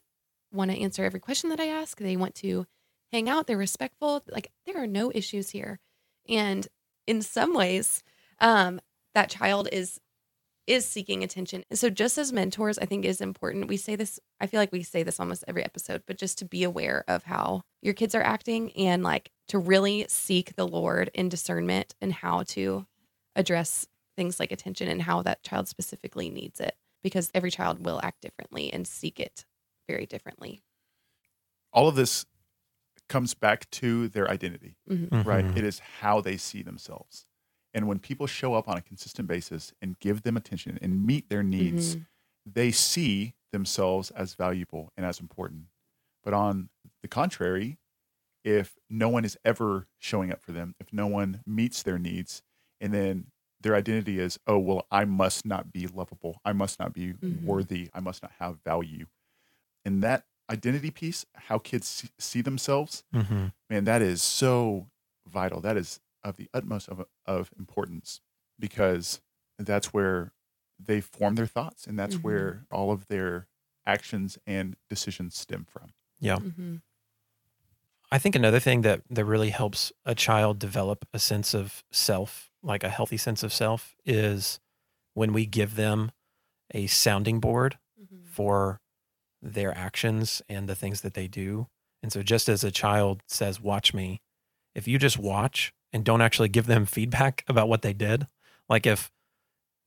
want 0.51 0.71
to 0.71 0.79
answer 0.79 1.03
every 1.03 1.19
question 1.19 1.49
that 1.49 1.59
I 1.59 1.67
ask. 1.67 1.97
They 1.97 2.17
want 2.17 2.35
to 2.35 2.65
hang 3.11 3.29
out. 3.29 3.47
They're 3.47 3.57
respectful. 3.57 4.23
Like 4.29 4.51
there 4.65 4.81
are 4.81 4.87
no 4.87 5.11
issues 5.13 5.51
here. 5.51 5.79
And 6.27 6.67
in 7.07 7.21
some 7.21 7.53
ways, 7.53 8.03
um, 8.39 8.81
that 9.13 9.29
child 9.29 9.69
is 9.71 9.99
is 10.67 10.85
seeking 10.85 11.23
attention. 11.23 11.63
And 11.69 11.77
so 11.77 11.89
just 11.89 12.17
as 12.17 12.33
mentors, 12.33 12.77
I 12.79 12.85
think 12.85 13.05
is 13.05 13.21
important. 13.21 13.67
We 13.67 13.77
say 13.77 13.95
this, 13.95 14.19
I 14.39 14.47
feel 14.47 14.59
like 14.59 14.71
we 14.71 14.83
say 14.83 15.03
this 15.03 15.19
almost 15.19 15.43
every 15.47 15.63
episode, 15.63 16.03
but 16.07 16.17
just 16.17 16.37
to 16.39 16.45
be 16.45 16.63
aware 16.63 17.03
of 17.07 17.23
how 17.23 17.61
your 17.81 17.93
kids 17.93 18.15
are 18.15 18.21
acting 18.23 18.71
and 18.73 19.03
like 19.03 19.31
to 19.49 19.59
really 19.59 20.05
seek 20.09 20.55
the 20.55 20.67
Lord 20.67 21.11
in 21.13 21.29
discernment 21.29 21.93
and 22.01 22.11
how 22.11 22.43
to 22.43 22.85
address 23.35 23.85
things 24.17 24.39
like 24.39 24.51
attention 24.51 24.87
and 24.87 25.01
how 25.03 25.21
that 25.21 25.43
child 25.43 25.67
specifically 25.67 26.29
needs 26.29 26.59
it. 26.59 26.75
Because 27.03 27.29
every 27.35 27.51
child 27.51 27.85
will 27.85 27.99
act 28.01 28.21
differently 28.21 28.73
and 28.73 28.87
seek 28.87 29.19
it 29.19 29.45
very 29.87 30.07
differently. 30.07 30.61
All 31.71 31.87
of 31.87 31.95
this 31.95 32.25
comes 33.07 33.35
back 33.35 33.69
to 33.69 34.07
their 34.07 34.27
identity, 34.31 34.77
Mhm. 34.89 35.23
right? 35.25 35.45
Mhm. 35.45 35.57
It 35.57 35.63
is 35.63 35.77
how 35.77 36.21
they 36.21 36.37
see 36.37 36.63
themselves. 36.63 37.27
And 37.75 37.87
when 37.87 37.99
people 37.99 38.25
show 38.25 38.53
up 38.55 38.67
on 38.69 38.77
a 38.77 38.81
consistent 38.81 39.27
basis 39.27 39.73
and 39.81 39.99
give 39.99 40.23
them 40.23 40.37
attention 40.37 40.79
and 40.81 41.05
meet 41.05 41.29
their 41.29 41.43
needs, 41.43 41.97
Mhm. 41.97 42.07
they 42.45 42.71
see 42.71 43.35
themselves 43.51 44.09
as 44.11 44.33
valuable 44.33 44.91
and 44.95 45.05
as 45.05 45.19
important. 45.19 45.67
But 46.23 46.33
on 46.33 46.69
the 47.01 47.07
contrary, 47.09 47.77
if 48.45 48.77
no 48.89 49.09
one 49.09 49.25
is 49.25 49.37
ever 49.43 49.87
showing 49.99 50.31
up 50.31 50.41
for 50.41 50.53
them, 50.53 50.75
if 50.79 50.93
no 50.93 51.05
one 51.05 51.43
meets 51.45 51.83
their 51.83 51.99
needs, 51.99 52.41
and 52.79 52.93
then 52.93 53.31
their 53.59 53.75
identity 53.75 54.19
is, 54.19 54.39
oh, 54.47 54.59
well, 54.59 54.87
I 54.89 55.03
must 55.05 55.45
not 55.45 55.71
be 55.73 55.85
lovable. 55.87 56.39
I 56.45 56.53
must 56.53 56.79
not 56.79 56.93
be 56.93 57.13
Mhm. 57.13 57.43
worthy. 57.43 57.89
I 57.93 57.99
must 57.99 58.21
not 58.23 58.31
have 58.33 58.61
value. 58.63 59.07
And 59.83 60.01
that 60.03 60.27
identity 60.49 60.91
piece, 60.91 61.25
how 61.33 61.57
kids 61.57 61.87
see, 61.87 62.09
see 62.19 62.41
themselves, 62.41 63.03
Mhm. 63.13 63.53
man, 63.69 63.83
that 63.85 64.01
is 64.01 64.21
so 64.23 64.91
vital. 65.27 65.59
That 65.59 65.75
is 65.77 65.99
of 66.25 66.35
the 66.37 66.49
utmost 66.53 66.89
of, 66.89 67.05
of 67.25 67.51
importance 67.57 68.19
because 68.59 69.21
that's 69.57 69.93
where 69.93 70.33
they 70.79 70.99
form 71.01 71.35
their 71.35 71.45
thoughts 71.47 71.87
and 71.87 71.97
that's 71.97 72.15
Mhm. 72.17 72.23
where 72.23 72.65
all 72.71 72.91
of 72.91 73.07
their 73.07 73.47
actions 73.85 74.37
and 74.45 74.75
decisions 74.89 75.37
stem 75.37 75.63
from. 75.65 75.93
Yeah. 76.19 76.37
Mhm. 76.37 76.81
I 78.11 78.19
think 78.19 78.35
another 78.35 78.59
thing 78.59 78.81
that 78.81 79.01
that 79.09 79.25
really 79.25 79.49
helps 79.49 79.91
a 80.05 80.15
child 80.15 80.59
develop 80.59 81.07
a 81.13 81.19
sense 81.19 81.53
of 81.53 81.83
self, 81.91 82.51
like 82.61 82.83
a 82.83 82.89
healthy 82.89 83.17
sense 83.17 83.43
of 83.43 83.51
self, 83.53 83.95
is 84.05 84.59
when 85.13 85.33
we 85.33 85.45
give 85.45 85.75
them 85.75 86.11
a 86.73 86.87
sounding 86.87 87.39
board 87.39 87.77
Mhm. 87.99 88.25
for 88.27 88.79
their 89.41 89.75
actions 89.75 90.41
and 90.49 90.67
the 90.69 90.75
things 90.75 91.01
that 91.01 91.13
they 91.13 91.27
do. 91.27 91.67
And 92.01 92.11
so 92.11 92.21
just 92.23 92.47
as 92.49 92.63
a 92.63 92.71
child 92.71 93.23
says, 93.27 93.59
"Watch 93.59 93.93
me," 93.93 94.21
if 94.73 94.87
you 94.87 94.97
just 94.99 95.17
watch 95.17 95.73
and 95.95 96.03
don't 96.03 96.21
actually 96.21 96.49
give 96.49 96.65
them 96.65 96.85
feedback 96.85 97.45
about 97.47 97.69
what 97.69 97.81
they 97.81 97.93
did, 97.93 98.27
like 98.69 98.85
if 98.85 99.11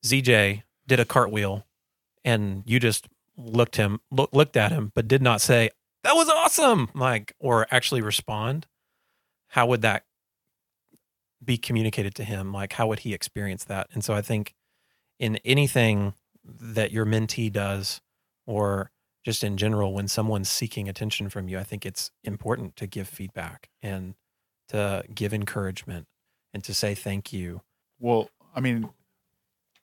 ZJ 0.05 0.63
did 0.87 0.99
a 0.99 1.05
cartwheel 1.05 1.67
and 2.25 2.63
you 2.67 2.81
just 2.81 3.09
looked 3.37 3.77
him 3.77 4.01
look, 4.11 4.31
looked 4.33 4.57
at 4.57 4.73
him 4.73 4.91
but 4.95 5.07
did 5.07 5.23
not 5.23 5.41
say 5.41 5.71
that 6.03 6.15
was 6.15 6.29
awesome 6.29 6.89
like 6.95 7.35
or 7.39 7.69
actually 7.71 8.01
respond 8.01 8.67
how 9.49 9.67
would 9.67 9.83
that 9.83 10.05
be 11.45 11.57
communicated 11.57 12.15
to 12.17 12.25
him? 12.25 12.53
Like 12.53 12.73
how 12.73 12.89
would 12.89 13.01
he 13.01 13.15
experience 13.15 13.65
that? 13.65 13.89
And 13.93 14.03
so 14.03 14.15
i 14.15 14.23
think 14.23 14.55
in 15.19 15.37
anything 15.45 16.15
that 16.45 16.91
your 16.91 17.05
mentee 17.05 17.53
does 17.53 18.01
or 18.47 18.91
just 19.25 19.45
in 19.45 19.57
general 19.57 19.93
when 19.93 20.09
someone's 20.09 20.49
seeking 20.49 20.89
attention 20.89 21.29
from 21.29 21.49
you 21.49 21.59
i 21.59 21.63
think 21.63 21.85
it's 21.85 22.11
important 22.25 22.77
to 22.77 22.87
give 22.87 23.07
feedback 23.07 23.69
and 23.83 24.15
to 24.69 25.05
give 25.15 25.33
encouragement 25.35 26.07
and 26.55 26.63
to 26.65 26.75
say 26.75 26.95
thank 26.95 27.33
you 27.33 27.63
Well, 27.99 28.31
I 28.55 28.61
mean, 28.61 28.91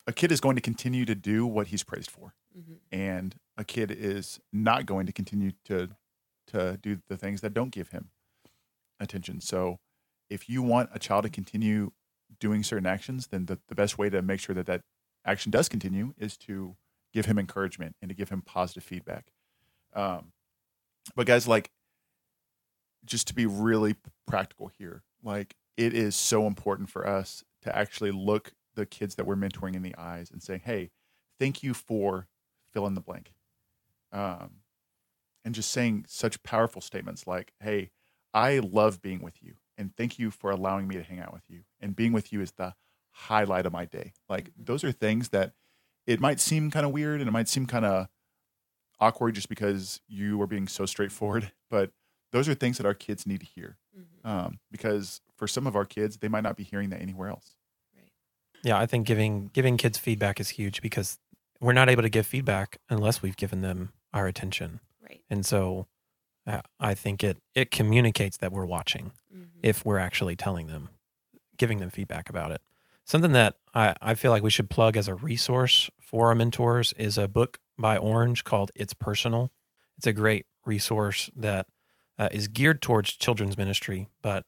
a 0.08 0.13
kid 0.13 0.32
is 0.32 0.39
going 0.39 0.56
to 0.56 0.62
continue 0.62 1.06
to 1.06 1.15
do 1.15 1.46
what 1.46 1.68
he's 1.68 1.84
praised 1.84 2.12
for. 2.12 2.34
Mhm. 2.58 2.80
and 2.89 3.36
a 3.58 3.65
kid 3.65 3.92
is 3.92 4.39
not 4.54 4.86
going 4.86 5.06
to 5.08 5.12
continue 5.12 5.51
to 5.65 5.89
to 6.48 6.77
do 6.82 7.01
the 7.08 7.18
things 7.18 7.42
that 7.42 7.54
don't 7.54 7.72
give 7.72 7.89
him 7.89 8.12
attention. 9.00 9.42
So 9.42 9.80
if 10.30 10.48
you 10.48 10.62
want 10.63 10.89
a 10.94 11.00
child 11.00 11.24
to 11.24 11.30
continue 11.30 11.92
doing 12.39 12.63
certain 12.63 12.86
actions, 12.86 13.27
then 13.27 13.46
the, 13.48 13.60
the 13.68 13.75
best 13.75 13.98
way 13.98 14.10
to 14.10 14.22
make 14.22 14.39
sure 14.39 14.56
that 14.56 14.68
that 14.68 14.82
action 15.25 15.51
does 15.51 15.68
continue 15.68 16.13
is 16.18 16.38
to 16.38 16.77
give 17.13 17.25
him 17.25 17.38
encouragement 17.38 17.96
and 18.01 18.10
to 18.10 18.15
give 18.15 18.30
him 18.30 18.42
positive 18.42 18.84
feedback. 18.84 19.32
Um, 19.94 20.32
but 21.15 21.25
guys, 21.27 21.48
like, 21.48 21.72
just 23.05 23.27
to 23.27 23.35
be 23.35 23.45
really 23.45 23.95
practical 24.27 24.67
here, 24.67 25.03
like 25.24 25.55
it 25.77 25.93
is 25.93 26.15
so 26.15 26.47
important 26.47 26.89
for 26.89 27.07
us 27.07 27.43
to 27.62 27.75
actually 27.75 28.12
look 28.12 28.53
the 28.75 28.85
kids 28.85 29.15
that 29.15 29.25
we're 29.25 29.35
mentoring 29.35 29.75
in 29.75 29.81
the 29.81 29.95
eyes 29.97 30.31
and 30.31 30.41
saying, 30.43 30.62
"Hey, 30.62 30.91
thank 31.39 31.63
you 31.63 31.74
for 31.74 32.27
fill 32.74 32.88
in 32.88 32.93
the 32.95 33.01
blank," 33.01 33.33
um, 34.12 34.62
and 35.43 35.55
just 35.55 35.71
saying 35.71 36.05
such 36.07 36.41
powerful 36.43 36.81
statements 36.81 37.27
like, 37.27 37.53
"Hey, 37.59 37.91
I 38.33 38.59
love 38.59 39.01
being 39.01 39.21
with 39.21 39.41
you, 39.43 39.57
and 39.77 39.95
thank 39.95 40.19
you 40.19 40.31
for 40.31 40.51
allowing 40.51 40.88
me 40.88 40.95
to 40.95 41.03
hang 41.03 41.19
out 41.19 41.33
with 41.33 41.50
you. 41.50 41.65
And 41.79 41.95
being 41.95 42.13
with 42.13 42.33
you 42.33 42.41
is 42.41 42.53
the 42.53 42.75
highlight 43.12 43.65
of 43.65 43.74
my 43.74 43.85
day." 43.85 44.13
Like 44.29 44.51
Mhm. 44.57 44.65
those 44.65 44.83
are 44.83 44.91
things 44.91 45.29
that 45.29 45.53
it 46.07 46.19
might 46.19 46.39
seem 46.39 46.71
kind 46.71 46.85
of 46.85 46.91
weird 46.93 47.21
and 47.21 47.27
it 47.29 47.33
might 47.33 47.50
seem 47.50 47.65
kind 47.67 47.85
of 47.85 48.07
awkward 49.00 49.35
just 49.35 49.50
because 49.50 50.01
you 50.07 50.41
are 50.41 50.47
being 50.47 50.67
so 50.67 50.85
straightforward, 50.85 51.51
but 51.69 51.91
those 52.32 52.48
are 52.50 52.53
things 52.55 52.77
that 52.77 52.86
our 52.86 52.94
kids 52.94 53.25
need 53.25 53.39
to 53.41 53.46
hear 53.46 53.77
Mhm. 53.98 54.25
um, 54.29 54.60
because 54.72 55.22
for 55.36 55.48
some 55.48 55.67
of 55.67 55.75
our 55.75 55.86
kids, 55.86 56.17
they 56.17 56.27
might 56.27 56.44
not 56.44 56.58
be 56.58 56.63
hearing 56.63 56.89
that 56.89 57.01
anywhere 57.01 57.29
else. 57.29 57.55
Right. 57.96 58.12
Yeah, 58.63 58.77
I 58.77 58.86
think 58.86 59.05
giving 59.08 59.48
giving 59.53 59.77
kids 59.77 59.98
feedback 59.98 60.39
is 60.39 60.50
huge 60.50 60.82
because 60.82 61.20
we're 61.62 61.74
not 61.74 61.89
able 61.89 62.01
to 62.03 62.10
give 62.10 62.25
feedback 62.27 62.77
unless 62.89 63.22
we've 63.22 63.38
given 63.38 63.62
them 63.62 63.94
our 64.13 64.27
attention. 64.27 64.79
Right. 65.01 65.24
And 65.29 65.46
so 65.46 65.88
uh, 66.48 66.62
I 66.79 66.94
think 66.94 67.24
it 67.24 67.41
it 67.55 67.72
communicates 67.72 68.38
that 68.38 68.51
we're 68.51 68.65
watching 68.65 69.12
Mhm. 69.34 69.48
if 69.63 69.84
we're 69.86 69.98
actually 70.00 70.36
telling 70.36 70.67
them, 70.67 70.89
giving 71.58 71.79
them 71.79 71.89
feedback 71.89 72.29
about 72.29 72.51
it. 72.51 72.62
Something 73.03 73.32
that 73.34 73.58
I, 73.74 73.96
I 74.01 74.15
feel 74.15 74.32
like 74.32 74.44
we 74.44 74.50
should 74.50 74.70
plug 74.70 74.98
as 74.98 75.08
a 75.08 75.15
resource 75.15 75.89
for 76.00 76.27
our 76.27 76.36
mentors 76.36 76.91
is 76.94 77.17
a 77.17 77.27
book 77.27 77.60
by 77.77 77.98
Orange 77.98 78.44
called 78.44 78.72
It's 78.75 78.94
Personal. 78.94 79.51
It's 79.98 80.08
a 80.08 80.13
great 80.13 80.46
resource 80.65 81.29
that 81.36 81.67
uh, 82.17 82.29
is 82.31 82.48
geared 82.48 82.81
towards 82.81 83.13
children's 83.13 83.57
ministry, 83.57 84.07
but 84.22 84.43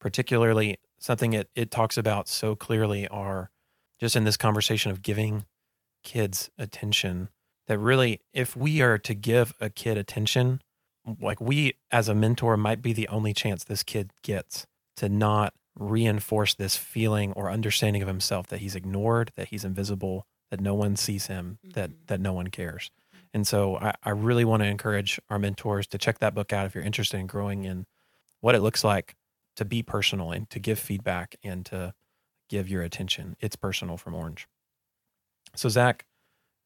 particularly 0.00 0.78
something 0.98 1.32
it, 1.32 1.50
it 1.54 1.70
talks 1.70 1.96
about 1.96 2.28
so 2.28 2.54
clearly 2.56 3.06
are 3.08 3.50
just 3.98 4.16
in 4.16 4.24
this 4.24 4.36
conversation 4.36 4.90
of 4.90 5.02
giving 5.02 5.44
kids 6.02 6.50
attention 6.58 7.28
that 7.66 7.78
really 7.78 8.20
if 8.32 8.56
we 8.56 8.80
are 8.80 8.96
to 8.98 9.14
give 9.14 9.52
a 9.60 9.68
kid 9.68 9.98
attention 9.98 10.60
like 11.20 11.40
we 11.40 11.74
as 11.90 12.08
a 12.08 12.14
mentor 12.14 12.56
might 12.56 12.80
be 12.80 12.92
the 12.94 13.08
only 13.08 13.34
chance 13.34 13.64
this 13.64 13.82
kid 13.82 14.10
gets 14.22 14.66
to 14.96 15.08
not 15.08 15.52
reinforce 15.78 16.54
this 16.54 16.76
feeling 16.76 17.32
or 17.32 17.50
understanding 17.50 18.00
of 18.02 18.08
himself 18.08 18.46
that 18.48 18.60
he's 18.60 18.74
ignored, 18.74 19.32
that 19.36 19.48
he's 19.48 19.64
invisible, 19.64 20.26
that 20.50 20.60
no 20.60 20.74
one 20.74 20.96
sees 20.96 21.26
him, 21.26 21.58
that 21.74 21.90
Mhm. 21.90 22.06
that 22.06 22.20
no 22.20 22.32
one 22.32 22.48
cares. 22.48 22.90
And 23.32 23.46
so 23.46 23.76
I, 23.76 23.94
I 24.02 24.10
really 24.10 24.44
want 24.44 24.62
to 24.62 24.68
encourage 24.68 25.20
our 25.28 25.38
mentors 25.38 25.86
to 25.88 25.98
check 25.98 26.18
that 26.18 26.34
book 26.34 26.52
out 26.52 26.66
if 26.66 26.74
you're 26.74 26.84
interested 26.84 27.18
in 27.18 27.26
growing 27.26 27.64
in 27.64 27.86
what 28.40 28.54
it 28.54 28.60
looks 28.60 28.82
like 28.82 29.16
to 29.56 29.64
be 29.64 29.82
personal 29.82 30.32
and 30.32 30.48
to 30.50 30.58
give 30.58 30.78
feedback 30.78 31.36
and 31.42 31.64
to 31.66 31.94
give 32.48 32.68
your 32.68 32.82
attention. 32.82 33.36
It's 33.40 33.56
personal 33.56 33.96
from 33.96 34.14
Orange. 34.14 34.48
So 35.54 35.68
Zach, 35.68 36.06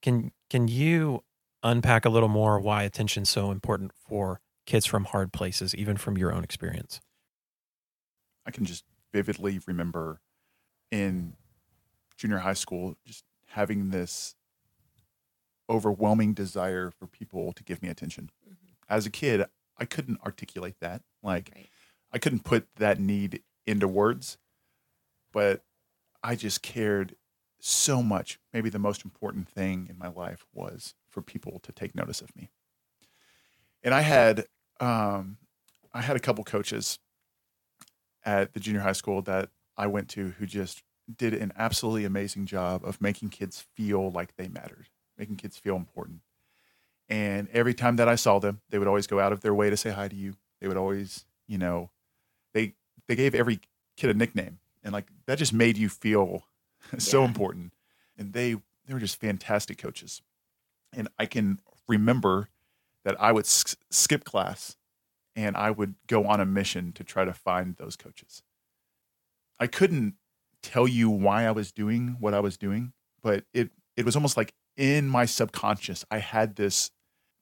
can 0.03 0.33
can 0.51 0.69
you 0.69 1.23
unpack 1.63 2.05
a 2.05 2.11
little 2.11 2.29
more 2.29 2.61
why 2.61 2.83
attention's 2.83 3.31
so 3.31 3.51
important 3.51 3.93
for 3.95 4.41
kids 4.67 4.87
from 4.87 5.05
hard 5.05 5.33
places, 5.33 5.75
even 5.75 5.97
from 5.97 6.17
your 6.17 6.33
own 6.33 6.45
experience? 6.45 7.01
I 8.47 8.51
can 8.51 8.65
just 8.65 8.85
vividly 9.13 9.61
remember 9.67 10.21
in 10.91 11.35
junior 12.17 12.39
high 12.39 12.55
school 12.55 12.97
just 13.07 13.25
having 13.49 13.91
this 13.91 14.35
overwhelming 15.71 16.35
desire 16.35 16.91
for 16.91 17.07
people 17.07 17.53
to 17.53 17.65
give 17.65 17.83
me 17.83 17.89
attention. 17.89 18.31
Mhm. 18.43 18.75
As 18.89 19.07
a 19.07 19.11
kid, 19.11 19.47
I 19.79 19.85
couldn't 19.87 20.21
articulate 20.23 20.81
that. 20.81 21.03
Like 21.23 21.53
Right. 21.55 21.71
I 22.13 22.19
couldn't 22.19 22.45
put 22.45 22.69
that 22.77 23.01
need 23.01 23.45
into 23.67 23.89
words, 23.89 24.39
but 25.33 25.65
I 26.23 26.37
just 26.37 26.63
cared 26.63 27.17
so 27.61 28.03
much. 28.03 28.41
Maybe 28.53 28.71
the 28.71 28.79
most 28.81 29.05
important 29.05 29.49
thing 29.49 29.89
in 29.89 29.99
my 29.99 30.09
life 30.09 30.47
was 30.53 30.95
for 31.09 31.23
people 31.23 31.61
to 31.61 31.73
take 31.73 31.95
notice 31.95 32.23
of 32.23 32.35
me. 32.37 32.51
And 33.83 33.95
I 33.95 34.01
had 34.01 34.47
um, 34.81 35.39
I 35.93 36.03
had 36.03 36.17
a 36.17 36.21
couple 36.21 36.45
coaches 36.45 36.99
at 38.25 38.53
the 38.55 38.61
junior 38.61 38.81
high 38.81 38.93
school 38.93 39.23
that 39.23 39.51
I 39.77 39.87
went 39.87 40.09
to 40.11 40.31
who 40.31 40.47
just 40.47 40.83
did 41.15 41.35
an 41.35 41.53
absolutely 41.57 42.05
amazing 42.05 42.47
job 42.47 42.85
of 42.85 43.01
making 43.01 43.29
kids 43.31 43.61
feel 43.75 44.11
like 44.11 44.37
they 44.37 44.49
mattered, 44.49 44.89
making 45.19 45.37
kids 45.37 45.57
feel 45.59 45.77
important. 45.77 46.21
And 47.09 47.49
every 47.51 47.75
time 47.75 47.97
that 47.97 48.09
I 48.09 48.15
saw 48.15 48.39
them, 48.39 48.63
they 48.71 48.79
would 48.79 48.89
always 48.89 49.07
go 49.07 49.21
out 49.21 49.33
of 49.33 49.41
their 49.43 49.55
way 49.55 49.71
to 49.71 49.77
say 49.77 49.91
hi 49.91 50.09
to 50.09 50.17
you. 50.17 50.37
They 50.61 50.69
would 50.69 50.77
always, 50.77 51.27
you 51.47 51.59
know, 51.59 51.91
they 52.55 52.75
they 53.09 53.17
gave 53.17 53.35
every 53.35 53.61
kid 53.97 54.11
a 54.11 54.15
nickname, 54.15 54.61
and 54.85 54.93
like 54.93 55.09
that 55.27 55.39
just 55.39 55.53
made 55.53 55.77
you 55.79 55.89
feel 55.89 56.45
so 56.99 57.25
Yeah. 57.25 57.27
important. 57.27 57.75
And 58.19 58.33
they 58.35 58.55
they 58.87 58.95
were 58.95 59.01
just 59.01 59.21
fantastic 59.21 59.79
coaches. 59.79 60.23
And 60.93 61.09
I 61.19 61.27
can 61.27 61.61
remember 61.89 62.49
that 63.05 63.21
I 63.21 63.33
would 63.33 63.47
s- 63.47 63.77
skip 63.91 64.25
class 64.25 64.77
and 65.37 65.57
I 65.57 65.71
would 65.71 65.97
go 66.09 66.27
on 66.27 66.41
a 66.41 66.47
mission 66.47 66.93
to 66.95 67.05
try 67.05 67.25
to 67.25 67.35
find 67.35 67.77
those 67.77 67.97
coaches. 67.97 68.43
I 69.59 69.67
couldn't 69.67 70.15
tell 70.63 70.89
you 70.89 71.11
why 71.11 71.45
I 71.45 71.51
was 71.51 71.73
doing 71.73 72.17
what 72.21 72.35
I 72.35 72.41
was 72.41 72.57
doing, 72.57 72.93
but 73.23 73.45
it 73.53 73.71
it 73.97 74.05
was 74.05 74.17
almost 74.17 74.37
like 74.37 74.55
in 74.77 75.09
my 75.09 75.25
subconscious 75.25 76.05
I 76.11 76.19
had 76.19 76.57
this 76.57 76.91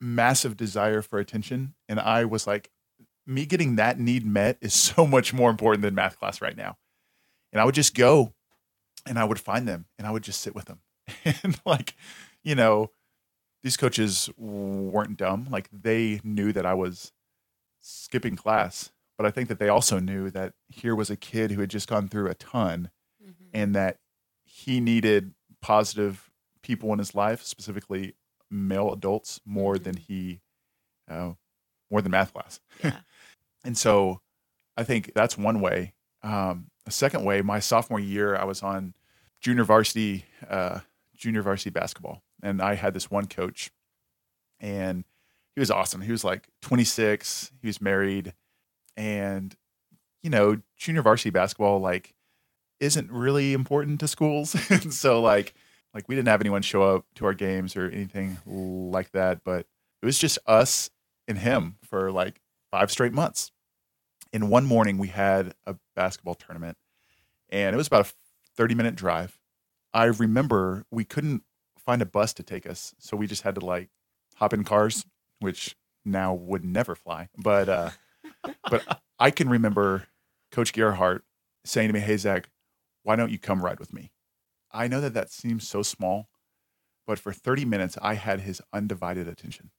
massive 0.00 0.56
desire 0.56 1.00
for 1.02 1.18
attention 1.18 1.74
and 1.88 1.98
I 2.00 2.24
was 2.24 2.46
like 2.46 2.70
me 3.26 3.46
getting 3.46 3.76
that 3.76 3.98
need 3.98 4.26
met 4.26 4.58
is 4.60 4.74
so 4.90 5.06
much 5.06 5.32
more 5.32 5.48
important 5.50 5.82
than 5.82 5.94
math 5.94 6.18
class 6.18 6.40
right 6.42 6.56
now. 6.56 6.76
And 7.52 7.60
I 7.60 7.64
would 7.64 7.74
just 7.74 7.94
go 7.94 8.32
and 9.06 9.18
I 9.18 9.24
would 9.24 9.38
find 9.38 9.68
them 9.68 9.86
and 9.98 10.06
I 10.06 10.10
would 10.10 10.22
just 10.24 10.40
sit 10.40 10.54
with 10.54 10.64
them. 10.66 10.80
And 11.44 11.60
like, 11.64 11.94
you 12.42 12.54
know, 12.54 12.90
these 13.62 13.76
coaches 13.76 14.28
weren't 14.36 15.16
dumb. 15.16 15.46
Like 15.50 15.68
they 15.72 16.20
knew 16.24 16.52
that 16.52 16.66
I 16.66 16.74
was 16.74 17.12
skipping 17.80 18.34
class, 18.36 18.90
but 19.16 19.24
I 19.26 19.30
think 19.30 19.48
that 19.48 19.58
they 19.60 19.68
also 19.68 19.98
knew 20.00 20.30
that 20.30 20.54
here 20.68 20.94
was 20.96 21.10
a 21.10 21.16
kid 21.16 21.52
who 21.52 21.60
had 21.60 21.70
just 21.70 21.88
gone 21.88 22.08
through 22.08 22.28
a 22.28 22.34
ton 22.34 22.90
Mhm. 23.24 23.50
and 23.52 23.74
that 23.76 23.98
he 24.44 24.80
needed 24.80 25.34
positive 25.60 26.30
people 26.62 26.92
in 26.92 26.98
his 26.98 27.14
life, 27.14 27.42
specifically 27.42 28.14
male 28.50 28.92
adults, 28.92 29.40
more 29.44 29.78
than 29.78 29.96
he, 29.96 30.40
uh, 31.10 31.32
more 31.90 32.02
than 32.02 32.12
math 32.12 32.32
class. 32.32 32.60
Yeah. 32.82 32.96
And 33.64 33.78
so 33.78 34.20
I 34.76 34.82
think 34.82 35.12
that's 35.14 35.38
one 35.38 35.60
way. 35.60 35.94
Um, 36.22 36.66
a 36.86 36.90
second 36.90 37.24
way, 37.24 37.42
my 37.42 37.60
sophomore 37.60 38.00
year, 38.00 38.34
I 38.34 38.44
was 38.44 38.62
on 38.62 38.94
junior 39.40 39.64
varsity, 39.64 40.24
uh, 40.48 40.80
junior 41.16 41.42
varsity 41.42 41.70
basketball, 41.70 42.22
and 42.42 42.60
I 42.60 42.74
had 42.74 42.94
this 42.94 43.10
one 43.10 43.26
coach, 43.26 43.70
and 44.60 45.04
he 45.54 45.60
was 45.60 45.70
awesome. 45.70 46.00
He 46.00 46.10
was 46.10 46.24
like 46.24 46.48
26, 46.62 47.52
he 47.60 47.66
was 47.66 47.80
married, 47.80 48.34
and 48.96 49.54
you 50.22 50.30
know, 50.30 50.60
junior 50.76 51.02
varsity 51.02 51.30
basketball 51.30 51.80
like 51.80 52.14
isn't 52.80 53.10
really 53.10 53.52
important 53.52 54.00
to 54.00 54.08
schools, 54.08 54.56
and 54.70 54.92
so 54.92 55.20
like 55.20 55.54
like 55.94 56.08
we 56.08 56.14
didn't 56.14 56.28
have 56.28 56.40
anyone 56.40 56.62
show 56.62 56.82
up 56.82 57.04
to 57.16 57.26
our 57.26 57.34
games 57.34 57.76
or 57.76 57.88
anything 57.88 58.38
like 58.46 59.12
that, 59.12 59.44
but 59.44 59.66
it 60.02 60.06
was 60.06 60.18
just 60.18 60.38
us 60.46 60.90
and 61.28 61.38
him 61.38 61.76
for 61.82 62.10
like 62.10 62.40
five 62.70 62.90
straight 62.90 63.12
months. 63.12 63.52
And 64.32 64.48
one 64.48 64.64
morning 64.64 64.98
we 64.98 65.08
had 65.08 65.54
a 65.66 65.76
basketball 65.94 66.34
tournament 66.34 66.76
and 67.50 67.74
it 67.74 67.76
was 67.76 67.86
about 67.86 68.06
a 68.06 68.12
30 68.56 68.74
minute 68.74 68.94
drive. 68.94 69.38
I 69.92 70.06
remember 70.06 70.84
we 70.90 71.04
couldn't 71.04 71.42
find 71.78 72.00
a 72.00 72.06
bus 72.06 72.32
to 72.34 72.42
take 72.42 72.66
us. 72.66 72.94
So 72.98 73.16
we 73.16 73.26
just 73.26 73.42
had 73.42 73.54
to 73.56 73.64
like 73.64 73.90
hop 74.36 74.54
in 74.54 74.64
cars, 74.64 75.04
which 75.40 75.76
now 76.04 76.32
would 76.32 76.64
never 76.64 76.94
fly. 76.94 77.28
But, 77.36 77.68
uh, 77.68 77.90
but 78.70 79.02
I 79.18 79.30
can 79.30 79.48
remember 79.48 80.06
Coach 80.50 80.72
Gerhardt 80.72 81.24
saying 81.64 81.88
to 81.88 81.94
me, 81.94 82.00
Hey, 82.00 82.16
Zach, 82.16 82.48
why 83.02 83.16
don't 83.16 83.30
you 83.30 83.38
come 83.38 83.62
ride 83.62 83.78
with 83.78 83.92
me? 83.92 84.10
I 84.72 84.88
know 84.88 85.00
that 85.00 85.14
that 85.14 85.30
seems 85.30 85.68
so 85.68 85.82
small, 85.82 86.28
but 87.06 87.18
for 87.18 87.32
30 87.32 87.64
minutes, 87.64 87.98
I 88.00 88.14
had 88.14 88.40
his 88.40 88.62
undivided 88.72 89.28
attention. 89.28 89.70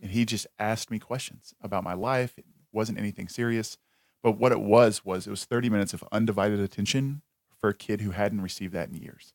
And 0.00 0.10
he 0.12 0.24
just 0.24 0.46
asked 0.58 0.90
me 0.90 0.98
questions 0.98 1.52
about 1.62 1.84
my 1.84 1.94
life. 1.94 2.34
It 2.38 2.44
wasn't 2.72 2.98
anything 2.98 3.28
serious. 3.28 3.76
But 4.22 4.32
what 4.38 4.52
it 4.52 4.60
was, 4.60 5.04
was 5.04 5.26
it 5.26 5.30
was 5.30 5.44
30 5.44 5.70
minutes 5.70 5.94
of 5.94 6.04
undivided 6.12 6.60
attention 6.60 7.22
for 7.58 7.70
a 7.70 7.74
kid 7.74 8.00
who 8.00 8.10
hadn't 8.10 8.40
received 8.42 8.72
that 8.74 8.88
in 8.88 8.94
years. 8.94 9.32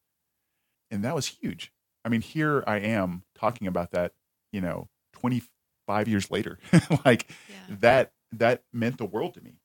And 0.91 1.03
that 1.03 1.15
was 1.15 1.27
huge. 1.27 1.71
I 2.03 2.09
mean, 2.09 2.21
here 2.21 2.63
I 2.67 2.77
am 2.77 3.23
talking 3.35 3.67
about 3.67 3.91
that, 3.91 4.13
you 4.51 4.61
know, 4.61 4.89
25 5.13 6.07
years 6.07 6.29
later. 6.31 6.59
like 7.05 7.27
Yeah. 7.49 7.75
that 7.81 8.11
that 8.31 8.63
meant 8.73 8.97
the 8.97 9.05
world 9.05 9.33
to 9.35 9.41
me 9.41 9.59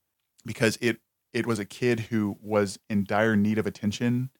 because 0.46 0.78
it 0.80 1.00
it 1.32 1.46
was 1.46 1.58
a 1.58 1.64
kid 1.64 2.00
who 2.00 2.36
was 2.40 2.78
in 2.88 3.04
dire 3.04 3.36
need 3.36 3.58
of 3.58 3.66
attention 3.66 4.30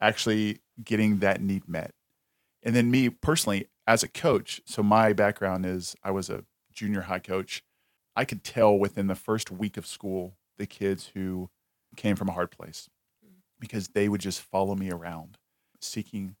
actually 0.00 0.60
getting 0.82 1.18
that 1.18 1.40
need 1.40 1.68
met. 1.68 1.92
And 2.62 2.74
then 2.74 2.90
me 2.90 3.08
personally 3.08 3.68
as 3.86 4.02
a 4.02 4.08
coach 4.08 4.60
so 4.66 4.82
my 4.82 5.12
background 5.12 5.66
is 5.66 5.96
i 6.04 6.10
was 6.10 6.30
a 6.30 6.44
junior 6.72 7.02
high 7.02 7.18
coach. 7.18 7.62
I 8.16 8.24
could 8.24 8.44
tell 8.44 8.76
within 8.78 9.06
the 9.06 9.14
first 9.14 9.50
week 9.50 9.76
of 9.76 9.86
school 9.86 10.36
the 10.58 10.66
kids 10.66 11.10
who 11.14 11.50
came 11.96 12.16
from 12.16 12.28
a 12.28 12.32
hard 12.32 12.50
place 12.50 12.88
because 13.58 13.88
they 13.88 14.08
would 14.08 14.20
just 14.20 14.40
follow 14.40 14.74
me 14.74 14.90
around 14.90 15.38
seeking 15.80 16.36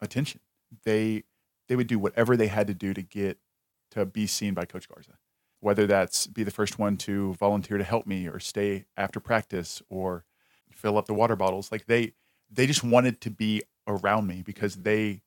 attention. 0.00 0.40
They 0.84 1.24
they 1.68 1.76
would 1.76 1.86
do 1.86 1.98
whatever 1.98 2.36
they 2.36 2.48
had 2.48 2.66
to 2.66 2.74
do 2.74 2.92
to 2.94 3.02
get 3.02 3.38
to 3.92 4.04
be 4.04 4.26
seen 4.26 4.54
by 4.54 4.64
coach 4.64 4.88
garza 4.88 5.18
whether 5.64 5.86
that's 5.86 6.26
be 6.26 6.44
the 6.44 6.50
first 6.50 6.78
one 6.78 6.94
to 6.94 7.32
volunteer 7.34 7.78
to 7.78 7.84
help 7.84 8.06
me 8.06 8.28
or 8.28 8.38
stay 8.38 8.84
after 8.98 9.18
practice 9.18 9.80
or 9.88 10.26
fill 10.70 10.98
up 10.98 11.06
the 11.06 11.14
water 11.14 11.34
bottles. 11.36 11.72
Like 11.72 11.86
they 11.86 12.12
they 12.54 12.66
just 12.66 12.84
wanted 12.84 13.20
to 13.22 13.30
be 13.30 13.62
around 13.86 14.26
me 14.26 14.42
because 14.42 14.76
they 14.76 15.22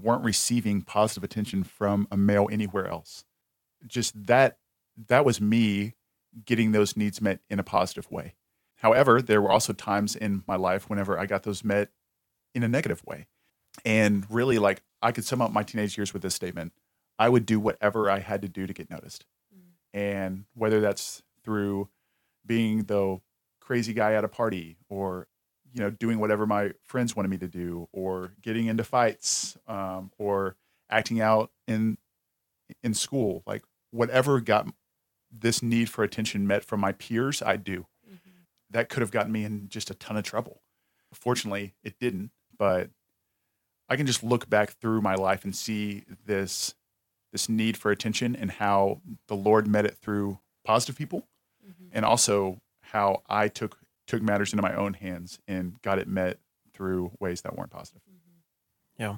weren't 0.00 0.24
receiving 0.24 0.82
positive 0.82 1.22
attention 1.24 1.64
from 1.64 2.08
a 2.10 2.16
male 2.16 2.48
anywhere 2.50 2.86
else. 2.86 3.24
Just 3.86 4.26
that 4.26 4.58
that 5.08 5.24
was 5.24 5.40
me 5.40 5.94
getting 6.44 6.72
those 6.72 6.96
needs 6.96 7.20
met 7.20 7.40
in 7.48 7.58
a 7.58 7.62
positive 7.64 8.10
way. 8.10 8.34
However 8.76 9.22
there 9.22 9.40
were 9.40 9.50
also 9.50 9.72
times 9.72 10.16
in 10.16 10.42
my 10.46 10.56
life 10.56 10.90
whenever 10.90 11.18
i 11.18 11.26
got 11.26 11.44
those 11.44 11.64
met 11.64 11.90
in 12.54 12.62
a 12.62 12.68
negative 12.68 13.02
way. 13.06 13.26
And 13.84 14.26
really 14.30 14.58
like 14.58 14.82
i 15.00 15.12
could 15.12 15.24
sum 15.24 15.40
up 15.40 15.52
my 15.52 15.62
teenage 15.62 15.96
years 15.96 16.12
with 16.12 16.22
this 16.22 16.34
statement. 16.34 16.72
I 17.18 17.28
would 17.28 17.46
do 17.46 17.60
whatever 17.60 18.10
i 18.10 18.18
had 18.18 18.42
to 18.42 18.48
do 18.48 18.66
to 18.66 18.72
get 18.72 18.90
noticed. 18.90 19.26
Mm. 19.54 19.60
And 19.92 20.44
whether 20.54 20.80
that's 20.80 21.22
through 21.44 21.88
being 22.44 22.84
the 22.84 23.20
crazy 23.60 23.92
guy 23.92 24.14
at 24.14 24.24
a 24.24 24.28
party 24.28 24.76
or 24.88 25.28
you 25.74 25.80
know 25.80 25.90
doing 25.90 26.18
whatever 26.20 26.46
my 26.46 26.72
friends 26.82 27.14
wanted 27.16 27.28
me 27.28 27.36
to 27.38 27.48
do 27.48 27.88
or 27.92 28.32
getting 28.40 28.66
into 28.68 28.84
fights 28.84 29.58
um, 29.66 30.10
or 30.18 30.56
acting 30.88 31.20
out 31.20 31.50
in 31.68 31.98
in 32.82 32.94
school 32.94 33.42
like 33.46 33.62
whatever 33.90 34.40
got 34.40 34.66
this 35.30 35.62
need 35.62 35.90
for 35.90 36.02
attention 36.04 36.46
met 36.46 36.64
from 36.64 36.80
my 36.80 36.92
peers 36.92 37.42
i 37.42 37.56
do 37.56 37.86
Mhm. 38.08 38.46
that 38.70 38.88
could 38.88 39.00
have 39.00 39.10
gotten 39.10 39.32
me 39.32 39.44
in 39.44 39.68
just 39.68 39.90
a 39.90 39.94
ton 39.94 40.16
of 40.16 40.24
trouble 40.24 40.62
fortunately 41.12 41.74
it 41.82 41.98
didn't 41.98 42.30
but 42.56 42.90
i 43.88 43.96
can 43.96 44.06
just 44.06 44.22
look 44.22 44.48
back 44.48 44.70
through 44.80 45.00
my 45.02 45.14
life 45.14 45.44
and 45.44 45.54
see 45.56 46.04
this 46.24 46.74
this 47.32 47.48
need 47.48 47.76
for 47.76 47.90
attention 47.90 48.36
and 48.36 48.52
how 48.52 49.00
the 49.26 49.34
lord 49.36 49.66
met 49.66 49.84
it 49.84 49.96
through 49.96 50.38
positive 50.64 50.96
people 50.96 51.26
Mhm. 51.66 51.88
and 51.92 52.04
also 52.04 52.60
how 52.92 53.22
I 53.26 53.48
took 53.48 53.78
took 54.06 54.22
matters 54.22 54.52
into 54.52 54.62
my 54.62 54.74
own 54.74 54.94
hands 54.94 55.38
and 55.48 55.80
got 55.82 55.98
it 55.98 56.08
met 56.08 56.38
through 56.72 57.12
ways 57.20 57.42
that 57.42 57.56
weren't 57.56 57.70
positive. 57.70 58.02
Yeah. 58.98 59.16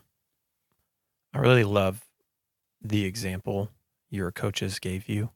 I 1.35 1.38
really 1.38 1.64
love 1.64 2.07
the 2.83 3.05
example 3.05 3.70
your 4.11 4.31
coaches 4.31 4.79
gave 4.79 5.09
you 5.09 5.31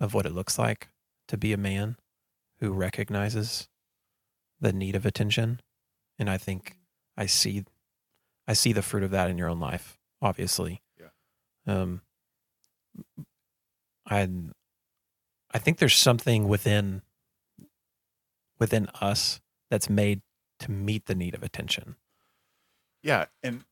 of 0.00 0.14
what 0.14 0.26
it 0.26 0.32
looks 0.32 0.58
like 0.58 0.88
to 1.28 1.36
be 1.36 1.52
a 1.52 1.58
man 1.58 1.96
who 2.60 2.72
recognizes 2.72 3.68
the 4.60 4.72
need 4.72 4.94
of 4.94 5.04
attention. 5.04 5.60
And 6.18 6.30
I 6.30 6.38
think 6.38 6.76
I 7.16 7.26
see 7.26 7.64
I 8.46 8.54
see 8.54 8.72
the 8.72 8.82
fruit 8.82 9.02
of 9.02 9.10
that 9.12 9.30
in 9.30 9.38
your 9.38 9.48
own 9.48 9.60
life, 9.60 9.98
obviously. 10.20 10.82
Yeah. 10.98 11.08
Um 11.66 12.02
I 14.06 14.28
I 15.52 15.58
think 15.58 15.78
there's 15.78 15.96
something 15.96 16.48
within 16.48 17.02
within 18.62 18.86
us 19.00 19.40
that's 19.70 19.90
made 19.90 20.22
to 20.60 20.70
meet 20.70 21.06
the 21.06 21.14
need 21.16 21.34
of 21.34 21.42
attention. 21.42 21.96
Yeah, 23.02 23.24
and 23.42 23.64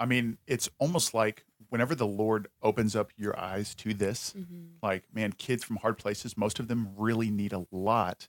I 0.00 0.06
mean, 0.06 0.38
it's 0.48 0.68
almost 0.80 1.14
like 1.14 1.44
whenever 1.68 1.94
the 1.94 2.06
Lord 2.06 2.48
opens 2.60 2.96
up 2.96 3.12
your 3.16 3.38
eyes 3.38 3.76
to 3.76 3.94
this, 3.94 4.34
Mm-hmm. 4.36 4.64
like 4.82 5.04
man, 5.14 5.32
kids 5.32 5.62
from 5.62 5.76
hard 5.76 5.98
places, 5.98 6.36
most 6.36 6.58
of 6.58 6.66
them 6.66 6.88
really 6.96 7.30
need 7.30 7.52
a 7.52 7.64
lot 7.70 8.26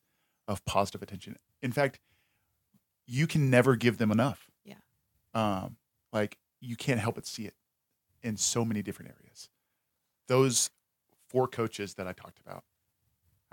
of 0.48 0.64
positive 0.66 1.02
attention. 1.02 1.38
In 1.64 1.72
fact, 1.72 2.00
you 3.08 3.26
can 3.26 3.50
never 3.50 3.76
give 3.76 3.98
them 3.98 4.12
enough. 4.12 4.52
Yeah. 4.64 4.76
Um, 5.34 5.78
like 6.12 6.38
you 6.62 6.76
can't 6.76 7.00
help 7.00 7.16
but 7.16 7.26
see 7.26 7.46
it 7.46 7.56
in 8.22 8.38
so 8.38 8.64
many 8.64 8.84
different 8.84 9.12
areas. 9.20 9.50
Those 10.28 10.70
four 11.28 11.48
coaches 11.48 11.96
that 11.96 12.08
I 12.08 12.14
talked 12.14 12.40
about, 12.40 12.64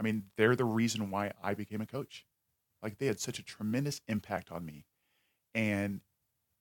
I 0.01 0.03
mean, 0.03 0.25
they're 0.37 0.57
the 0.57 0.65
reason 0.65 1.11
why 1.11 1.33
I 1.43 1.53
became 1.53 1.83
a 1.83 1.87
coach. 1.87 2.25
Like 2.83 2.97
they 2.97 3.07
had 3.07 3.21
such 3.21 3.39
a 3.39 3.43
tremendous 3.45 4.01
impact 4.09 4.51
on 4.51 4.65
me. 4.65 4.87
And 5.55 6.01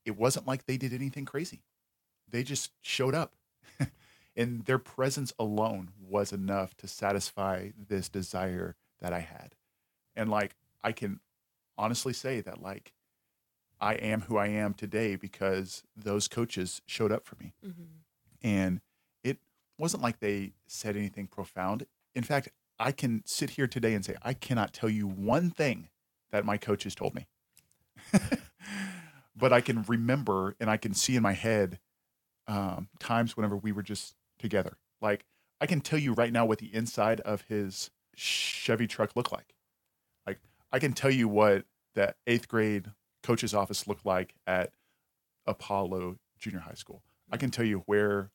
it 0.05 0.17
wasn't 0.17 0.45
like 0.45 0.65
they 0.65 0.75
did 0.75 0.91
anything 0.91 1.23
crazy. 1.23 1.63
They 2.29 2.43
just 2.43 2.73
showed 2.81 3.15
up. 3.15 3.35
and 4.35 4.65
their 4.65 4.77
presence 4.77 5.31
alone 5.39 5.91
was 6.05 6.33
enough 6.33 6.75
to 6.77 6.87
satisfy 6.87 7.69
this 7.87 8.09
desire 8.09 8.75
that 8.99 9.13
I 9.13 9.19
had. 9.19 9.55
And 10.17 10.29
like 10.29 10.57
I 10.83 10.91
can 10.91 11.21
honestly 11.77 12.13
say 12.13 12.41
that 12.41 12.61
like 12.61 12.91
I 13.79 13.93
am 13.93 14.21
who 14.21 14.35
I 14.35 14.47
am 14.47 14.73
today 14.73 15.15
because 15.15 15.83
those 15.95 16.27
coaches 16.27 16.81
showed 16.85 17.13
up 17.13 17.25
for 17.25 17.37
me. 17.41 17.53
Mm-hmm. 17.65 17.83
And 18.41 18.81
it 19.23 19.37
wasn't 19.77 20.03
like 20.03 20.19
they 20.19 20.51
said 20.67 20.97
anything 20.97 21.27
profound. 21.27 21.85
In 22.13 22.23
fact, 22.23 22.49
I 22.79 22.91
can 22.91 23.23
sit 23.25 23.51
here 23.51 23.67
today 23.67 23.93
and 23.93 24.05
say 24.05 24.15
I 24.21 24.33
cannot 24.33 24.73
tell 24.73 24.89
you 24.89 25.07
one 25.07 25.49
thing 25.49 25.89
that 26.31 26.45
my 26.45 26.57
coaches 26.57 26.95
told 26.95 27.13
me. 27.13 27.27
but 29.35 29.51
I 29.51 29.61
can 29.61 29.83
remember 29.83 30.55
and 30.59 30.69
I 30.69 30.77
can 30.77 30.93
see 30.93 31.15
in 31.15 31.23
my 31.23 31.33
head 31.33 31.79
um, 32.47 32.89
times 32.99 33.35
whenever 33.35 33.57
we 33.57 33.71
were 33.71 33.83
just 33.83 34.15
together. 34.37 34.77
Like 35.01 35.25
I 35.59 35.65
can 35.65 35.81
tell 35.81 35.99
you 35.99 36.13
right 36.13 36.31
now 36.31 36.45
what 36.45 36.59
the 36.59 36.73
inside 36.73 37.19
of 37.21 37.41
his 37.41 37.91
Chevy 38.15 38.87
truck 38.87 39.15
looked 39.15 39.31
like. 39.31 39.53
Like 40.25 40.39
I 40.71 40.79
can 40.79 40.93
tell 40.93 41.11
you 41.11 41.27
what 41.27 41.65
that 41.95 42.15
eighth 42.27 42.47
grade 42.47 42.91
coach's 43.23 43.53
office 43.53 43.87
looked 43.87 44.05
like 44.05 44.35
at 44.47 44.71
Apollo 45.45 46.17
Junior 46.37 46.61
High 46.61 46.73
School. 46.73 47.03
I 47.31 47.37
can 47.37 47.51
tell 47.51 47.65
you 47.65 47.83
where 47.85 48.31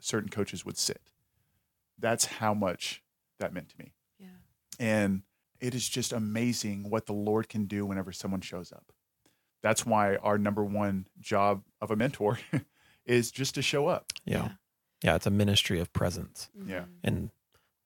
certain 0.00 0.28
coaches 0.28 0.64
would 0.64 0.78
sit. 0.78 1.10
That's 1.98 2.26
how 2.26 2.54
much 2.54 3.02
that 3.38 3.52
meant 3.52 3.68
to 3.70 3.78
me. 3.78 3.92
Yeah. 4.18 4.28
And 4.78 5.22
it 5.60 5.74
is 5.74 5.88
just 5.88 6.12
amazing 6.12 6.88
what 6.90 7.06
the 7.06 7.12
Lord 7.12 7.48
can 7.48 7.64
do 7.66 7.84
whenever 7.86 8.12
someone 8.12 8.40
shows 8.40 8.72
up. 8.72 8.92
That's 9.62 9.84
why 9.84 10.16
our 10.16 10.38
number 10.38 10.64
one 10.64 11.06
job 11.20 11.62
of 11.80 11.90
a 11.90 11.96
mentor 11.96 12.38
is 13.06 13.30
just 13.32 13.54
to 13.56 13.62
show 13.62 13.88
up. 13.88 14.12
Yeah. 14.24 14.50
Yeah, 15.02 15.14
it's 15.16 15.26
a 15.26 15.30
ministry 15.30 15.80
of 15.80 15.92
presence. 15.92 16.48
Yeah. 16.66 16.80
Mhm. 16.80 16.86
and 17.04 17.30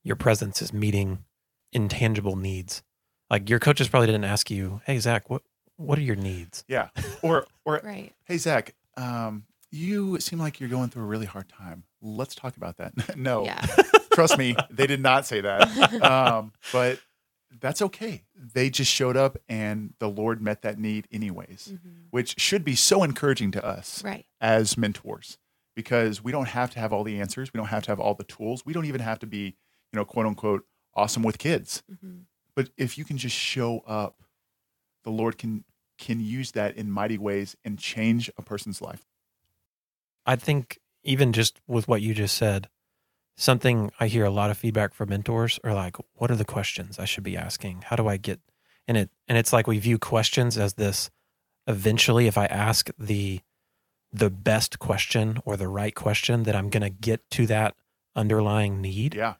your 0.04 0.16
presence 0.16 0.60
is 0.60 0.72
meeting 0.72 1.24
intangible 1.72 2.36
needs. 2.36 2.82
Like 3.30 3.48
your 3.48 3.58
coaches 3.60 3.88
probably 3.88 4.08
didn't 4.08 4.24
ask 4.24 4.50
you, 4.50 4.80
"Hey 4.84 4.98
Zach, 4.98 5.30
what 5.30 5.42
what 5.76 5.98
are 5.98 6.02
your 6.02 6.16
needs?" 6.16 6.64
Yeah. 6.68 6.88
Or 7.22 7.46
or 7.64 7.80
Right. 7.84 8.12
hey 8.24 8.36
Zach, 8.38 8.74
um, 8.96 9.44
you 9.72 10.20
seem 10.20 10.38
like 10.38 10.60
you're 10.60 10.68
going 10.68 10.88
through 10.90 11.02
a 11.02 11.06
really 11.06 11.26
hard 11.26 11.48
time. 11.48 11.82
Let's 12.00 12.34
talk 12.34 12.56
about 12.56 12.76
that. 12.76 12.92
no, 13.16 13.44
Yeah. 13.44 13.64
trust 14.12 14.38
me, 14.38 14.54
they 14.70 14.86
did 14.86 15.00
not 15.00 15.26
say 15.26 15.40
that. 15.40 15.68
Um, 16.02 16.52
but 16.72 17.00
that's 17.60 17.82
okay. 17.82 18.22
They 18.36 18.70
just 18.70 18.90
showed 18.90 19.16
up 19.16 19.38
and 19.48 19.94
the 19.98 20.08
Lord 20.08 20.40
met 20.42 20.62
that 20.62 20.78
need 20.78 21.08
anyways, 21.10 21.72
Mhm. 21.74 22.04
which 22.10 22.38
should 22.40 22.64
be 22.64 22.74
so 22.76 23.02
encouraging 23.02 23.50
to 23.52 23.64
us 23.64 24.02
Right. 24.04 24.26
as 24.40 24.76
mentors 24.78 25.38
because 25.74 26.22
we 26.22 26.32
don't 26.32 26.48
have 26.48 26.70
to 26.72 26.78
have 26.80 26.92
all 26.92 27.04
the 27.04 27.20
answers. 27.20 27.52
We 27.52 27.58
don't 27.58 27.68
have 27.68 27.82
to 27.84 27.90
have 27.90 28.00
all 28.00 28.14
the 28.14 28.24
tools. 28.24 28.64
We 28.66 28.72
don't 28.72 28.84
even 28.86 29.00
have 29.00 29.18
to 29.20 29.26
be, 29.26 29.44
you 29.44 29.54
know, 29.94 30.04
quote 30.04 30.26
unquote, 30.26 30.66
awesome 30.94 31.22
with 31.22 31.38
kids. 31.38 31.82
Mhm. 31.90 32.24
But 32.54 32.70
if 32.76 32.98
you 32.98 33.04
can 33.04 33.16
just 33.18 33.36
show 33.36 33.80
up, 33.80 34.22
the 35.04 35.10
Lord 35.10 35.38
can 35.38 35.64
can 35.98 36.20
use 36.20 36.50
that 36.52 36.74
in 36.76 36.90
mighty 36.90 37.16
ways 37.18 37.54
and 37.64 37.78
change 37.78 38.28
a 38.36 38.42
person's 38.42 38.82
life. 38.82 39.06
I 40.26 40.36
think 40.36 40.78
even 41.02 41.32
just 41.32 41.60
with 41.66 41.88
what 41.88 42.02
you 42.02 42.14
just 42.14 42.36
said, 42.36 42.68
something 43.36 43.90
I 43.98 44.06
hear 44.06 44.24
a 44.24 44.30
lot 44.30 44.50
of 44.50 44.58
feedback 44.58 44.94
from 44.94 45.10
mentors 45.10 45.58
are 45.64 45.74
like, 45.74 45.96
"What 46.14 46.30
are 46.30 46.36
the 46.36 46.44
questions 46.44 46.98
I 46.98 47.04
should 47.04 47.24
be 47.24 47.36
asking? 47.36 47.82
How 47.86 47.96
do 47.96 48.08
I 48.08 48.16
get?" 48.16 48.40
And 48.86 48.96
it 48.96 49.10
and 49.28 49.38
it's 49.38 49.52
like 49.52 49.66
we 49.66 49.78
view 49.78 49.98
questions 49.98 50.56
as 50.58 50.74
this. 50.74 51.10
Eventually, 51.66 52.26
if 52.26 52.36
I 52.36 52.46
ask 52.46 52.90
the 52.98 53.40
the 54.12 54.30
best 54.30 54.78
question 54.78 55.40
or 55.44 55.56
the 55.56 55.68
right 55.68 55.94
question, 55.94 56.42
that 56.42 56.54
I'm 56.54 56.68
going 56.68 56.82
to 56.82 56.90
get 56.90 57.28
to 57.30 57.46
that 57.46 57.74
underlying 58.14 58.80
need. 58.80 59.14
Yeah. 59.14 59.34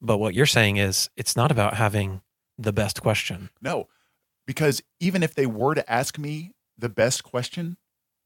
But 0.00 0.18
what 0.18 0.34
you're 0.34 0.46
saying 0.46 0.76
is, 0.76 1.08
it's 1.16 1.36
not 1.36 1.50
about 1.52 1.74
having 1.74 2.22
the 2.56 2.72
best 2.72 3.00
question. 3.00 3.50
No. 3.62 3.88
Because 4.46 4.82
even 4.98 5.22
if 5.22 5.34
they 5.34 5.46
were 5.46 5.74
to 5.74 5.88
ask 5.90 6.18
me 6.18 6.52
the 6.76 6.88
best 6.88 7.22
question, 7.22 7.76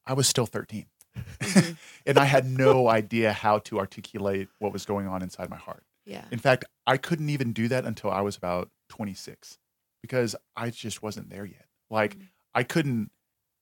I 0.07 0.15
was 0.15 0.29
still 0.29 0.47
13. 0.47 0.87
Mhm. 1.17 1.77
and 2.07 2.19
I 2.19 2.25
had 2.25 2.47
no 2.47 2.89
idea 2.89 3.33
how 3.33 3.59
to 3.61 3.79
articulate 3.79 4.49
what 4.59 4.73
was 4.73 4.85
going 4.87 5.07
on 5.07 5.23
inside 5.23 5.51
my 5.51 5.57
heart. 5.57 5.85
Yeah. 6.05 6.25
In 6.31 6.39
fact, 6.39 6.65
I 6.87 6.97
couldn't 6.97 7.31
even 7.31 7.53
do 7.53 7.69
that 7.69 7.85
until 7.85 8.11
I 8.11 8.21
was 8.23 8.37
about 8.37 8.71
26 8.89 9.59
because 10.03 10.35
I 10.57 10.71
just 10.71 11.03
wasn't 11.03 11.31
there 11.31 11.45
yet. 11.45 11.67
Like, 11.91 12.19
Mhm. 12.19 12.29
I 12.55 12.63
couldn't 12.65 13.11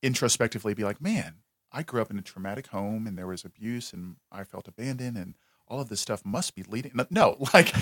introspectively 0.02 0.74
be 0.74 0.84
like, 0.84 1.00
man, 1.00 1.42
I 1.72 1.82
grew 1.82 2.00
up 2.00 2.10
in 2.10 2.18
a 2.18 2.22
traumatic 2.22 2.68
home 2.68 3.06
and 3.06 3.16
there 3.18 3.26
was 3.26 3.44
abuse 3.44 3.92
and 3.92 4.16
I 4.32 4.44
felt 4.44 4.66
abandoned 4.68 5.16
and 5.16 5.36
all 5.68 5.80
of 5.80 5.88
this 5.88 6.00
stuff 6.00 6.24
must 6.24 6.54
be 6.54 6.62
leading. 6.64 6.92
No, 7.10 7.36
like 7.54 7.72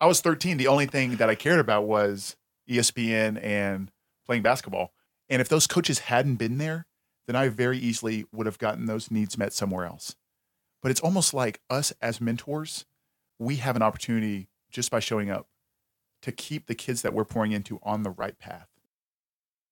I 0.00 0.06
was 0.06 0.20
13. 0.20 0.56
The 0.56 0.66
only 0.66 0.86
thing 0.86 1.16
that 1.16 1.28
I 1.28 1.34
cared 1.34 1.60
about 1.60 1.84
was 1.86 2.36
ESPN 2.68 3.40
and 3.42 3.92
playing 4.24 4.42
basketball. 4.42 4.92
And 5.28 5.40
if 5.40 5.48
those 5.48 5.66
coaches 5.66 6.00
hadn't 6.00 6.36
been 6.36 6.58
there, 6.58 6.86
then 7.26 7.36
I 7.36 7.48
very 7.48 7.78
easily 7.78 8.24
would 8.32 8.46
have 8.46 8.58
gotten 8.58 8.86
those 8.86 9.10
needs 9.10 9.36
met 9.38 9.52
somewhere 9.52 9.84
else. 9.86 10.14
But 10.82 10.90
it's 10.90 11.00
almost 11.00 11.34
like 11.34 11.60
us 11.68 11.92
as 12.00 12.20
mentors, 12.20 12.84
we 13.38 13.56
have 13.56 13.76
an 13.76 13.82
opportunity 13.82 14.48
just 14.70 14.90
by 14.90 15.00
showing 15.00 15.30
up 15.30 15.48
to 16.22 16.32
keep 16.32 16.66
the 16.66 16.74
kids 16.74 17.02
that 17.02 17.12
we're 17.12 17.24
pouring 17.24 17.52
into 17.52 17.78
on 17.82 18.02
the 18.02 18.10
right 18.10 18.38
path. 18.38 18.68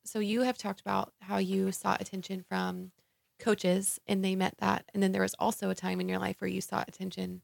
So 0.05 0.19
you 0.19 0.43
have 0.43 0.59
talked 0.59 0.81
about 0.81 1.13
how 1.23 1.39
you 1.39 1.73
sought 1.73 2.01
attention 2.01 2.43
from 2.47 2.93
coaches 3.39 3.99
and 4.07 4.25
they 4.25 4.37
met 4.37 4.57
that. 4.59 4.85
And 4.93 5.03
then 5.03 5.13
there 5.13 5.23
was 5.23 5.35
also 5.39 5.71
a 5.71 5.75
time 5.75 6.01
in 6.01 6.09
your 6.09 6.19
life 6.19 6.41
where 6.41 6.49
you 6.51 6.61
sought 6.61 6.89
attention 6.89 7.43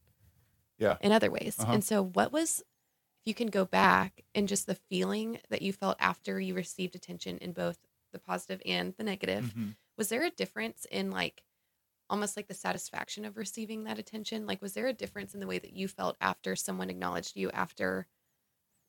Yeah. 0.79 0.96
in 1.01 1.12
other 1.12 1.31
ways. 1.31 1.57
Uh-huh. 1.59 1.73
And 1.73 1.85
so 1.85 2.03
what 2.03 2.33
was 2.33 2.61
if 2.61 3.27
you 3.27 3.35
can 3.35 3.49
go 3.49 3.64
back 3.66 4.25
and 4.35 4.49
just 4.49 4.66
the 4.66 4.75
feeling 4.75 5.40
that 5.51 5.62
you 5.62 5.73
felt 5.73 5.96
after 6.01 6.40
you 6.40 6.55
received 6.55 6.94
attention 6.94 7.37
in 7.38 7.53
both 7.53 7.79
the 8.12 8.18
positive 8.18 8.62
and 8.64 8.94
the 8.96 9.05
negative, 9.05 9.53
Mhm. 9.55 9.77
Was 10.01 10.09
there 10.09 10.25
a 10.25 10.31
difference 10.31 10.87
in 10.91 11.11
like 11.11 11.43
almost 12.09 12.35
like 12.35 12.49
the 12.49 12.55
satisfaction 12.55 13.27
of 13.27 13.37
receiving 13.37 13.85
that 13.85 13.99
attention? 13.99 14.47
Like 14.47 14.63
was 14.63 14.73
there 14.73 14.87
a 14.87 14.95
difference 14.95 15.35
in 15.35 15.41
the 15.41 15.47
way 15.47 15.59
that 15.59 15.75
you 15.75 15.89
felt 15.89 16.17
after 16.23 16.57
someone 16.57 16.89
acknowledged 16.89 17.37
you 17.37 17.51
after 17.51 18.07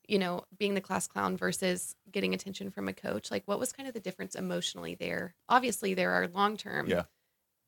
you 0.08 0.18
know, 0.18 0.42
being 0.58 0.74
the 0.74 0.80
class 0.80 1.06
clown 1.06 1.36
versus 1.36 1.94
getting 2.10 2.32
attention 2.32 2.70
from 2.70 2.88
a 2.88 2.92
coach? 2.94 3.30
Like, 3.30 3.44
what 3.46 3.60
was 3.60 3.72
kind 3.72 3.86
of 3.86 3.94
the 3.94 4.00
difference 4.00 4.34
emotionally 4.34 4.94
there? 4.96 5.36
Obviously, 5.50 5.94
there 5.94 6.10
are 6.12 6.26
long 6.28 6.56
term 6.56 6.88
Yeah. 6.88 7.04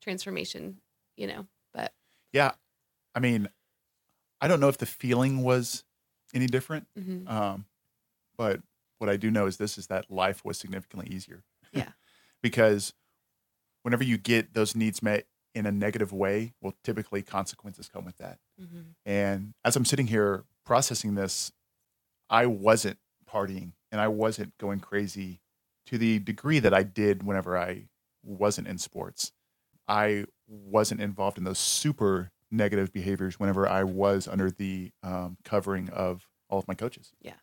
transformation, 0.01 0.81
you 1.15 1.27
know, 1.27 1.47
but 1.71 1.93
Yeah. 2.33 2.55
I 3.13 3.19
mean, 3.19 3.47
I 4.41 4.47
don't 4.47 4.59
know 4.59 4.69
if 4.69 4.79
the 4.79 4.85
feeling 4.85 5.43
was 5.43 5.85
any 6.33 6.47
different. 6.47 6.87
mhm. 6.97 7.29
Um, 7.29 7.67
but 8.35 8.61
what 8.97 9.09
I 9.09 9.17
do 9.17 9.29
know 9.31 9.45
is 9.45 9.57
this 9.57 9.77
is 9.77 9.87
that 9.87 10.11
life 10.11 10.43
was 10.43 10.57
significantly 10.57 11.07
easier. 11.13 11.43
Yeah. 11.71 11.91
because 12.41 12.93
whenever 13.85 14.03
you 14.03 14.17
get 14.17 14.55
those 14.55 14.75
needs 14.75 15.03
met 15.03 15.27
in 15.53 15.67
a 15.67 15.71
negative 15.71 16.11
way, 16.11 16.53
well, 16.59 16.73
typically 16.83 17.21
consequences 17.21 17.87
come 17.87 18.03
with 18.03 18.17
that. 18.17 18.39
Mhm. 18.59 18.95
And 19.05 19.53
as 19.63 19.75
I'm 19.75 19.85
sitting 19.85 20.07
here 20.07 20.43
processing 20.65 21.13
this, 21.13 21.51
I 22.27 22.47
wasn't 22.47 22.97
partying 23.29 23.73
and 23.91 24.01
I 24.01 24.07
wasn't 24.07 24.57
going 24.57 24.79
crazy 24.79 25.39
to 25.85 25.99
the 25.99 26.17
degree 26.17 26.57
that 26.57 26.73
I 26.73 26.81
did 26.81 27.21
whenever 27.21 27.55
I 27.55 27.87
wasn't 28.23 28.67
in 28.67 28.79
sports, 28.79 29.31
I 29.87 30.25
wasn't 30.47 30.99
involved 31.01 31.37
in 31.37 31.43
those 31.43 31.59
super 31.59 32.31
negative 32.49 32.91
behaviors 32.91 33.39
whenever 33.39 33.67
I 33.69 33.83
was 33.83 34.27
under 34.27 34.49
the 34.49 34.91
um, 35.03 35.37
covering 35.43 35.89
of 35.89 36.27
all 36.49 36.57
of 36.57 36.67
my 36.67 36.73
coaches. 36.73 37.13
Yeah. 37.21 37.35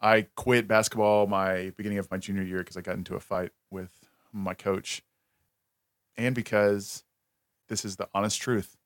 I 0.00 0.28
quit 0.36 0.68
basketball 0.68 1.26
my 1.26 1.70
beginning 1.76 1.98
of 1.98 2.08
my 2.12 2.18
junior 2.18 2.44
year 2.44 2.58
because 2.58 2.76
I 2.76 2.80
got 2.80 2.94
into 2.94 3.16
a 3.16 3.20
fight 3.20 3.50
with 3.72 3.90
my 4.32 4.54
coach, 4.54 5.02
and 6.20 6.34
because 6.34 7.04
this 7.68 7.84
is 7.84 7.96
the 7.96 8.08
honest 8.14 8.40
truth. 8.40 8.76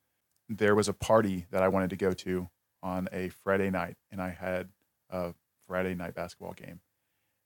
There 0.48 0.74
was 0.74 0.88
a 0.88 0.92
party 0.92 1.46
that 1.50 1.62
I 1.62 1.68
wanted 1.68 1.90
to 1.90 1.96
go 1.96 2.12
to 2.12 2.48
on 2.82 3.08
a 3.12 3.30
Friday 3.30 3.70
night, 3.70 3.96
and 4.12 4.20
I 4.20 4.28
had 4.30 4.68
a 5.10 5.32
Friday 5.66 5.94
night 5.94 6.14
basketball 6.14 6.52
game, 6.52 6.80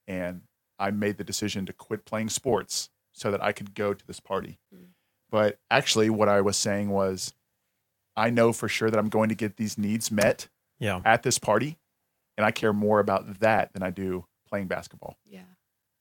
and 0.09 0.43
I 0.79 0.91
made 0.91 1.17
the 1.17 1.25
decision 1.25 1.65
to 1.67 1.73
quit 1.73 2.05
playing 2.05 2.29
sports 2.29 2.91
so 3.13 3.31
that 3.31 3.43
I 3.43 3.53
could 3.53 3.75
go 3.75 3.95
to 3.95 4.07
this 4.07 4.19
party. 4.21 4.59
Mm. 4.75 4.89
But 5.31 5.59
actually, 5.71 6.11
what 6.11 6.29
I 6.29 6.41
was 6.41 6.57
saying 6.57 6.91
was, 6.91 7.35
I 8.17 8.31
know 8.31 8.53
for 8.53 8.69
sure 8.69 8.91
that 8.91 8.99
I'm 8.99 9.09
going 9.09 9.29
to 9.29 9.35
get 9.37 9.57
these 9.57 9.79
needs 9.79 10.11
met 10.11 10.49
Yeah. 10.81 11.01
at 11.05 11.23
this 11.23 11.39
party, 11.39 11.79
and 12.37 12.45
I 12.45 12.51
care 12.51 12.73
more 12.73 12.99
about 12.99 13.39
that 13.41 13.73
than 13.73 13.83
I 13.85 13.91
do 13.91 14.27
playing 14.49 14.67
basketball. 14.67 15.19
Yeah. 15.25 15.43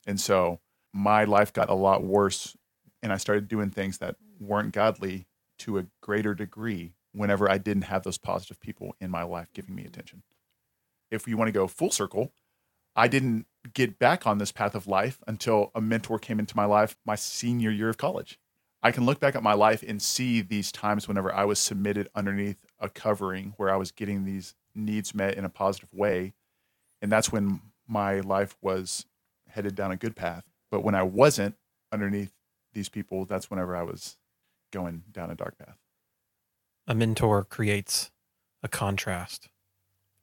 And 0.06 0.20
so 0.20 0.58
my 0.92 1.24
life 1.24 1.52
got 1.52 1.68
a 1.70 1.74
lot 1.74 2.02
worse, 2.02 2.56
and 3.02 3.12
I 3.12 3.16
started 3.16 3.48
doing 3.48 3.70
things 3.70 3.98
that 3.98 4.16
weren't 4.40 4.72
godly 4.72 5.26
to 5.60 5.78
a 5.78 5.86
greater 6.00 6.34
degree 6.34 6.94
whenever 7.12 7.50
I 7.50 7.58
didn't 7.58 7.82
have 7.82 8.02
those 8.02 8.18
positive 8.18 8.60
people 8.60 8.94
in 9.00 9.10
my 9.10 9.22
life 9.22 9.48
giving 9.52 9.74
me 9.74 9.84
attention. 9.84 10.22
If 11.10 11.26
you 11.26 11.36
want 11.36 11.48
to 11.48 11.52
go 11.52 11.66
full 11.66 11.90
circle, 11.90 12.32
I 12.94 13.08
didn't 13.08 13.46
get 13.74 13.98
back 13.98 14.26
on 14.26 14.38
this 14.38 14.52
path 14.52 14.74
of 14.74 14.86
life 14.86 15.20
until 15.26 15.70
a 15.74 15.80
mentor 15.80 16.18
came 16.18 16.38
into 16.38 16.56
my 16.56 16.64
life 16.64 16.96
my 17.04 17.14
senior 17.14 17.70
year 17.70 17.88
of 17.88 17.96
college. 17.96 18.38
I 18.82 18.92
can 18.92 19.06
look 19.06 19.18
back 19.18 19.34
at 19.34 19.42
my 19.42 19.54
life 19.54 19.82
and 19.86 20.00
see 20.00 20.40
these 20.40 20.70
times 20.70 21.08
whenever 21.08 21.32
I 21.34 21.44
was 21.44 21.58
submitted 21.58 22.08
underneath 22.14 22.58
a 22.78 22.88
covering 22.88 23.54
where 23.56 23.72
I 23.72 23.76
was 23.76 23.90
getting 23.90 24.24
these 24.24 24.54
needs 24.74 25.14
met 25.14 25.34
in 25.34 25.44
a 25.44 25.48
positive 25.48 25.92
way. 25.92 26.34
And 27.02 27.10
that's 27.10 27.32
when 27.32 27.60
my 27.88 28.20
life 28.20 28.56
was 28.62 29.06
headed 29.48 29.74
down 29.74 29.90
a 29.90 29.96
good 29.96 30.14
path. 30.14 30.44
But 30.70 30.82
when 30.82 30.94
I 30.94 31.02
wasn't 31.02 31.56
underneath 31.90 32.32
these 32.72 32.88
people, 32.88 33.24
that's 33.24 33.50
whenever 33.50 33.76
I 33.76 33.82
was 33.82 34.16
going 34.72 35.04
down 35.10 35.30
a 35.30 35.34
dark 35.34 35.58
path. 35.58 35.78
A 36.86 36.94
mentor 36.94 37.44
creates 37.44 38.10
a 38.62 38.68
contrast 38.68 39.48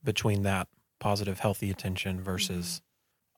between 0.04 0.44
that 0.44 0.68
positive, 1.00 1.40
healthy 1.40 1.70
attention 1.70 2.22
versus 2.22 2.82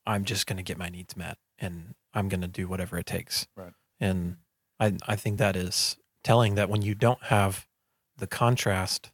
mm-hmm. 0.08 0.14
I'm 0.14 0.24
just 0.26 0.48
going 0.48 0.58
to 0.58 0.64
get 0.64 0.78
my 0.78 0.90
needs 0.90 1.18
met 1.18 1.38
and 1.60 1.96
I'm 2.14 2.30
going 2.30 2.42
to 2.42 2.48
do 2.48 2.68
whatever 2.68 2.98
it 2.98 3.06
takes. 3.06 3.48
Right. 3.56 3.74
And 4.00 4.38
I, 4.80 4.94
I 5.08 5.16
think 5.16 5.38
that 5.38 5.56
is 5.56 5.98
telling 6.24 6.56
that 6.56 6.70
when 6.70 6.82
you 6.82 6.96
don't 6.96 7.24
have 7.24 7.68
the 8.18 8.28
contrast, 8.28 9.12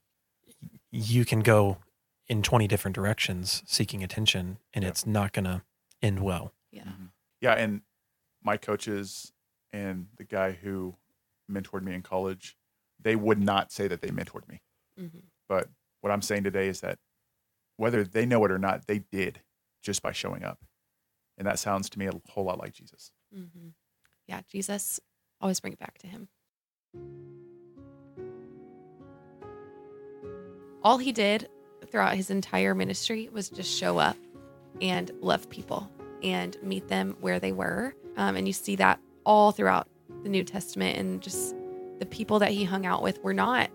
you 0.91 1.25
can 1.25 1.39
go 1.39 1.77
in 2.27 2.41
20 2.41 2.67
different 2.67 2.95
directions 2.95 3.63
seeking 3.65 4.03
attention 4.03 4.57
and 4.73 4.83
Yeah. 4.83 4.89
it's 4.89 5.05
not 5.05 5.33
going 5.33 5.45
to 5.45 5.63
end 6.01 6.21
well. 6.21 6.53
Yeah. 6.71 6.83
Mm-hmm. 6.83 7.05
Yeah. 7.41 7.53
And 7.53 7.81
my 8.43 8.57
coaches 8.57 9.31
and 9.73 10.07
the 10.17 10.23
guy 10.23 10.51
who 10.51 10.95
mentored 11.51 11.83
me 11.83 11.93
in 11.93 12.01
college, 12.01 12.55
they 13.01 13.15
would 13.15 13.41
not 13.41 13.71
say 13.71 13.87
that 13.87 14.01
they 14.01 14.09
mentored 14.09 14.47
me. 14.47 14.61
Mm-hmm. 14.99 15.19
But 15.49 15.67
what 16.01 16.11
I'm 16.11 16.21
saying 16.21 16.43
today 16.43 16.67
is 16.67 16.81
that 16.81 16.99
whether 17.77 18.03
they 18.03 18.25
know 18.25 18.45
it 18.45 18.51
or 18.51 18.59
not, 18.59 18.87
they 18.87 18.99
did 18.99 19.41
just 19.81 20.01
by 20.01 20.11
showing 20.11 20.43
up. 20.43 20.59
And 21.37 21.47
that 21.47 21.59
sounds 21.59 21.89
to 21.89 21.99
me 21.99 22.07
a 22.07 22.11
whole 22.29 22.45
lot 22.45 22.59
like 22.59 22.73
Jesus. 22.73 23.11
Mm-hmm. 23.35 23.69
Yeah. 24.27 24.41
Jesus, 24.49 24.99
always 25.41 25.59
bring 25.59 25.73
it 25.73 25.79
back 25.79 25.97
to 25.97 26.07
him. 26.07 26.29
All 30.83 30.97
he 30.97 31.11
did 31.11 31.49
throughout 31.87 32.15
his 32.15 32.29
entire 32.29 32.75
ministry 32.75 33.29
was 33.31 33.49
just 33.49 33.75
show 33.75 33.97
up 33.97 34.17
and 34.81 35.11
love 35.21 35.49
people 35.49 35.89
and 36.21 36.57
meet 36.61 36.87
them 36.87 37.15
where 37.21 37.39
they 37.39 37.51
were. 37.51 37.95
Um, 38.17 38.35
and 38.35 38.47
you 38.47 38.53
see 38.53 38.75
that 38.75 38.99
all 39.25 39.51
throughout 39.51 39.87
the 40.23 40.29
New 40.29 40.43
Testament 40.43 40.97
and 40.97 41.21
just 41.21 41.55
the 41.99 42.05
people 42.05 42.39
that 42.39 42.51
he 42.51 42.63
hung 42.63 42.85
out 42.85 43.01
with 43.01 43.21
were 43.23 43.33
not 43.33 43.69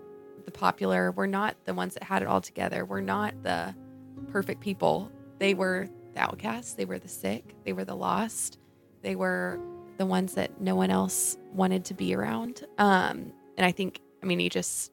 the 0.45 0.51
popular, 0.51 1.11
were 1.11 1.27
not 1.27 1.55
the 1.65 1.73
ones 1.73 1.93
that 1.93 2.03
had 2.03 2.21
it 2.21 2.27
all 2.27 2.41
together, 2.41 2.85
were 2.85 3.01
not 3.01 3.33
the 3.43 3.73
perfect 4.31 4.61
people. 4.61 5.11
They 5.37 5.53
were 5.53 5.89
the 6.13 6.21
outcasts, 6.21 6.73
they 6.73 6.85
were 6.85 6.99
the 6.99 7.07
sick, 7.07 7.55
they 7.65 7.73
were 7.73 7.85
the 7.85 7.95
lost, 7.95 8.57
they 9.01 9.15
were 9.15 9.59
the 9.97 10.05
ones 10.05 10.33
that 10.35 10.59
no 10.61 10.75
one 10.75 10.89
else 10.89 11.37
wanted 11.53 11.85
to 11.85 11.93
be 11.93 12.15
around. 12.15 12.65
Um, 12.77 13.31
and 13.57 13.65
I 13.65 13.71
think, 13.71 13.99
I 14.23 14.25
mean, 14.25 14.39
you 14.39 14.49
just 14.49 14.91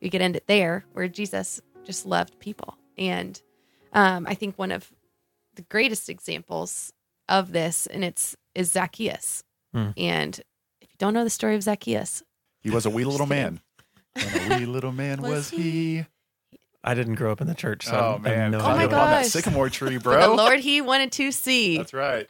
you 0.00 0.10
get 0.10 0.20
into 0.20 0.38
it 0.38 0.46
there 0.46 0.84
where 0.92 1.08
Jesus 1.08 1.60
just 1.84 2.06
loved 2.06 2.38
people, 2.38 2.76
and 2.98 3.40
um, 3.92 4.26
I 4.26 4.34
think 4.34 4.58
one 4.58 4.72
of 4.72 4.92
the 5.54 5.62
greatest 5.62 6.08
examples 6.08 6.92
of 7.28 7.52
this, 7.52 7.86
and 7.86 8.04
it's 8.04 8.36
is 8.54 8.72
Zacchaeus. 8.72 9.42
Hmm. 9.74 9.90
And 9.96 10.38
if 10.80 10.90
you 10.90 10.96
don't 10.98 11.14
know 11.14 11.24
the 11.24 11.30
story 11.30 11.54
of 11.54 11.62
Zacchaeus, 11.62 12.22
He 12.60 12.70
was 12.70 12.86
a 12.86 12.90
wee 12.90 13.04
little 13.12 13.26
man. 13.26 13.60
And 14.14 14.52
a 14.52 14.58
wee 14.58 14.66
little 14.76 14.92
man 14.92 15.22
Was 15.22 15.30
was, 15.30 15.50
he? 15.50 15.62
he. 15.98 16.06
I 16.84 16.94
didn't 16.94 17.14
grow 17.14 17.30
up 17.32 17.40
in 17.40 17.46
the 17.46 17.54
church. 17.54 17.86
So 17.86 17.92
I 17.96 18.14
Oh, 18.14 18.18
man. 18.18 18.50
no 18.50 18.58
Oh 18.58 18.62
my 18.62 18.84
idea. 18.84 18.86
up 18.86 18.92
on 19.04 19.10
that 19.10 19.22
gosh. 19.22 19.28
sycamore 19.30 19.70
tree, 19.70 19.98
for 19.98 20.10
the 20.10 20.16
bro. 20.18 20.34
Lord 20.34 20.60
he 20.60 20.80
wanted 20.80 21.12
to 21.12 21.30
see. 21.32 21.76
That's 21.78 21.94
right. 21.94 22.28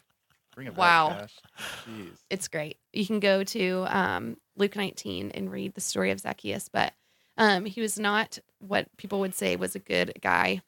Bring 0.55 0.67
it 0.67 0.71
back, 0.73 0.79
Wow. 0.79 1.27
Jeez. 1.89 2.11
it's 2.29 2.49
great. 2.49 2.77
You 2.93 3.07
can 3.07 3.19
go 3.21 3.43
to 3.45 3.85
um, 3.89 4.37
Luke 4.57 4.77
19 4.77 5.31
and 5.31 5.51
read 5.51 5.75
the 5.75 5.81
story 5.81 6.11
of 6.11 6.21
Zacchaeus, 6.21 6.69
but 6.69 6.93
um, 7.39 7.65
he 7.65 7.81
was 7.81 7.99
not 7.99 8.39
what 8.59 8.95
people 8.99 9.21
would 9.21 9.35
say 9.35 9.57
was 9.57 9.75
a 9.75 9.79
good 9.79 10.13
guy. 10.21 10.61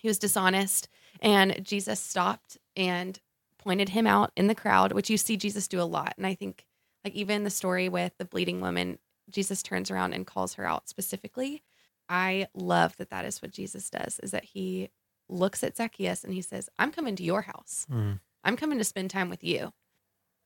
He 0.00 0.08
was 0.08 0.18
dishonest, 0.18 0.88
and 1.20 1.64
Jesus 1.64 2.00
stopped 2.00 2.58
and 2.76 3.20
pointed 3.62 3.90
him 3.90 4.06
out 4.06 4.32
in 4.36 4.46
the 4.46 4.54
crowd, 4.54 4.92
which 4.92 5.10
you 5.10 5.16
see 5.16 5.36
Jesus 5.36 5.68
do 5.68 5.80
a 5.80 5.84
lot. 5.84 6.14
And 6.16 6.26
I 6.26 6.34
think, 6.34 6.66
like, 7.04 7.14
even 7.14 7.44
the 7.44 7.50
story 7.50 7.88
with 7.88 8.12
the 8.18 8.24
bleeding 8.24 8.60
woman, 8.60 8.98
Jesus 9.30 9.62
turns 9.62 9.90
around 9.90 10.12
and 10.12 10.26
calls 10.26 10.54
her 10.54 10.66
out 10.66 10.88
specifically. 10.88 11.62
I 12.08 12.48
love 12.54 12.96
that 12.96 13.10
that 13.10 13.24
is 13.24 13.40
what 13.40 13.52
Jesus 13.52 13.88
does, 13.88 14.20
is 14.22 14.32
that 14.32 14.44
he 14.44 14.90
looks 15.28 15.62
at 15.62 15.76
Zacchaeus 15.76 16.24
and 16.24 16.34
he 16.34 16.42
says, 16.42 16.68
I'm 16.78 16.90
coming 16.90 17.16
to 17.16 17.22
your 17.22 17.42
house. 17.42 17.86
Mm. 17.90 18.20
I'm 18.44 18.56
coming 18.56 18.78
to 18.78 18.84
spend 18.84 19.10
time 19.10 19.30
with 19.30 19.44
you 19.44 19.72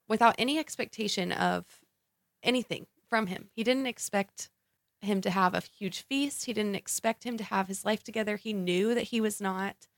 without 0.08 0.34
any 0.38 0.58
expectation 0.58 1.32
of 1.32 1.64
anything 2.42 2.86
from 3.08 3.26
him. 3.26 3.48
He 3.54 3.64
didn't 3.64 3.86
expect 3.86 4.50
him 5.00 5.20
to 5.22 5.30
have 5.30 5.54
a 5.54 5.62
huge 5.76 6.02
feast. 6.02 6.44
He 6.44 6.52
didn't 6.52 6.74
expect 6.74 7.24
him 7.24 7.36
to 7.38 7.44
have 7.44 7.68
his 7.68 7.84
life 7.84 8.04
together. 8.04 8.36
He 8.36 8.52
knew 8.52 8.94
that 8.94 9.04
he 9.04 9.20
was 9.20 9.40
not 9.40 9.88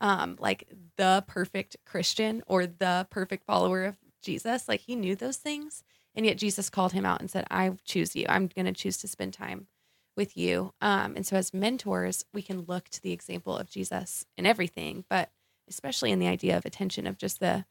um, 0.00 0.36
like 0.38 0.68
the 0.96 1.24
perfect 1.26 1.76
Christian 1.84 2.42
or 2.46 2.66
the 2.66 3.06
perfect 3.10 3.44
follower 3.44 3.84
of 3.84 3.96
Jesus. 4.22 4.68
Like 4.68 4.80
he 4.80 4.96
knew 4.96 5.14
those 5.16 5.36
things. 5.36 5.82
And 6.14 6.26
yet 6.26 6.38
Jesus 6.38 6.70
called 6.70 6.92
him 6.92 7.06
out 7.06 7.20
and 7.20 7.30
said, 7.30 7.46
I 7.50 7.70
choose 7.84 8.16
you. 8.16 8.26
I'm 8.28 8.48
going 8.48 8.66
to 8.66 8.72
choose 8.72 8.98
to 8.98 9.08
spend 9.08 9.32
time 9.32 9.68
with 10.16 10.36
you. 10.36 10.72
Um, 10.80 11.14
and 11.16 11.24
so 11.24 11.36
as 11.36 11.54
mentors, 11.54 12.24
we 12.34 12.42
can 12.42 12.62
look 12.62 12.88
to 12.90 13.00
the 13.02 13.12
example 13.12 13.56
of 13.56 13.70
Jesus 13.70 14.26
in 14.36 14.44
everything, 14.44 15.04
but 15.08 15.30
especially 15.68 16.10
in 16.10 16.18
the 16.18 16.26
idea 16.26 16.56
of 16.56 16.64
attention 16.66 17.06
of 17.06 17.16
just 17.16 17.38
the 17.40 17.64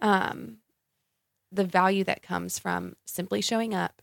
um 0.00 0.58
the 1.52 1.64
value 1.64 2.04
that 2.04 2.22
comes 2.22 2.58
from 2.60 2.94
simply 3.06 3.40
showing 3.40 3.74
up 3.74 4.02